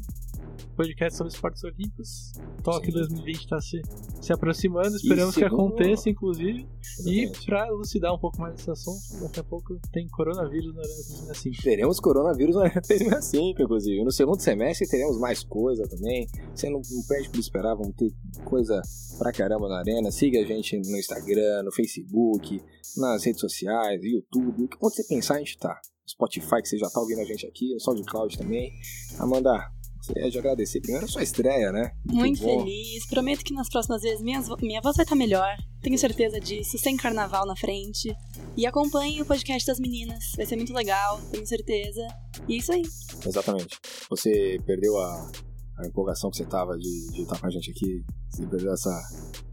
podcast 0.81 1.17
sobre 1.17 1.33
esportes 1.33 1.63
olímpicos. 1.63 2.33
Tóquio 2.63 2.91
2020 2.93 3.35
está 3.35 3.61
se, 3.61 3.81
se 4.19 4.33
aproximando, 4.33 4.95
esperamos 4.95 5.35
que 5.35 5.43
aconteça, 5.43 6.09
inclusive. 6.09 6.67
E 7.05 7.31
para 7.45 7.67
elucidar 7.67 8.13
um 8.13 8.17
pouco 8.17 8.41
mais 8.41 8.59
esse 8.59 8.71
assunto, 8.71 9.21
daqui 9.21 9.39
a 9.39 9.43
pouco 9.43 9.79
tem 9.91 10.07
coronavírus 10.07 10.73
na 10.73 10.81
Arena 10.81 10.95
365. 10.95 11.63
Teremos 11.63 11.99
coronavírus 11.99 12.55
na 12.55 12.63
Arena 12.63 12.81
365, 12.81 13.61
inclusive. 13.61 14.03
No 14.03 14.11
segundo 14.11 14.39
semestre 14.39 14.87
teremos 14.87 15.19
mais 15.19 15.43
coisa 15.43 15.83
também. 15.87 16.27
Você 16.55 16.67
não, 16.69 16.81
não 16.91 17.03
perde 17.07 17.29
por 17.29 17.39
esperar, 17.39 17.75
vamos 17.75 17.95
ter 17.95 18.11
coisa 18.43 18.81
pra 19.19 19.31
caramba 19.31 19.69
na 19.69 19.79
Arena. 19.79 20.11
Siga 20.11 20.39
a 20.39 20.45
gente 20.45 20.77
no 20.77 20.97
Instagram, 20.97 21.63
no 21.63 21.71
Facebook, 21.71 22.59
nas 22.97 23.23
redes 23.23 23.39
sociais, 23.39 24.01
YouTube. 24.03 24.67
Onde 24.81 24.95
você 24.95 25.03
pensar, 25.03 25.35
a 25.35 25.39
gente 25.39 25.59
tá. 25.59 25.79
Spotify, 26.07 26.61
que 26.61 26.67
você 26.67 26.77
já 26.77 26.89
tá 26.89 26.99
ouvindo 26.99 27.21
a 27.21 27.23
gente 27.23 27.45
aqui, 27.45 27.71
no 27.73 27.79
SoundCloud 27.79 28.37
também. 28.37 28.73
Amanda, 29.17 29.71
é 30.15 30.29
de 30.29 30.39
agradecer 30.39 30.81
primeiro 30.81 31.05
a 31.05 31.09
sua 31.09 31.23
estreia, 31.23 31.71
né? 31.71 31.91
Muito, 32.05 32.41
Muito 32.41 32.43
feliz. 32.43 33.05
Prometo 33.07 33.43
que 33.43 33.53
nas 33.53 33.69
próximas 33.69 34.01
vezes 34.01 34.21
minha, 34.21 34.41
minha 34.61 34.81
voz 34.81 34.95
vai 34.95 35.03
estar 35.03 35.15
melhor. 35.15 35.55
Tenho 35.81 35.97
certeza 35.97 36.39
disso, 36.39 36.77
sem 36.77 36.95
carnaval 36.95 37.45
na 37.45 37.55
frente. 37.55 38.15
E 38.55 38.65
acompanhe 38.65 39.21
o 39.21 39.25
podcast 39.25 39.65
das 39.65 39.79
meninas. 39.79 40.23
Vai 40.35 40.45
ser 40.45 40.55
muito 40.55 40.73
legal, 40.73 41.19
tenho 41.31 41.45
certeza. 41.45 42.05
E 42.47 42.55
é 42.55 42.57
isso 42.57 42.71
aí. 42.71 42.83
Exatamente. 43.25 43.79
Você 44.09 44.59
perdeu 44.65 44.97
a, 44.97 45.31
a 45.79 45.87
empolgação 45.87 46.29
que 46.29 46.37
você 46.37 46.45
tava 46.45 46.77
de, 46.77 47.11
de 47.11 47.21
estar 47.21 47.39
com 47.39 47.47
a 47.47 47.49
gente 47.49 47.71
aqui. 47.71 48.03
Você 48.29 48.45
perdeu 48.45 48.73
essa. 48.73 48.89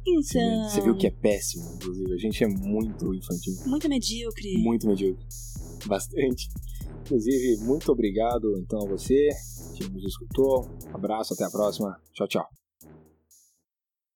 Então. 0.07 0.69
Você 0.69 0.81
viu 0.81 0.97
que 0.97 1.07
é 1.07 1.11
péssimo, 1.11 1.75
inclusive. 1.75 2.13
A 2.13 2.19
gente 2.19 2.45
é 2.45 2.49
muito 2.49 3.15
infantil. 3.15 3.55
Muito 3.67 3.89
medíocre. 3.89 4.59
Muito 4.59 4.87
medíocre. 4.87 5.27
Bastante. 5.87 6.49
Inclusive, 7.09 7.65
muito 7.65 7.91
obrigado 7.91 8.59
então 8.59 8.81
a 8.83 8.87
você 8.87 9.29
nos 9.85 10.05
escutou. 10.05 10.69
Abraço, 10.93 11.35
até 11.35 11.45
a 11.45 11.51
próxima. 11.51 12.01
Tchau, 12.13 12.27
tchau. 12.27 12.58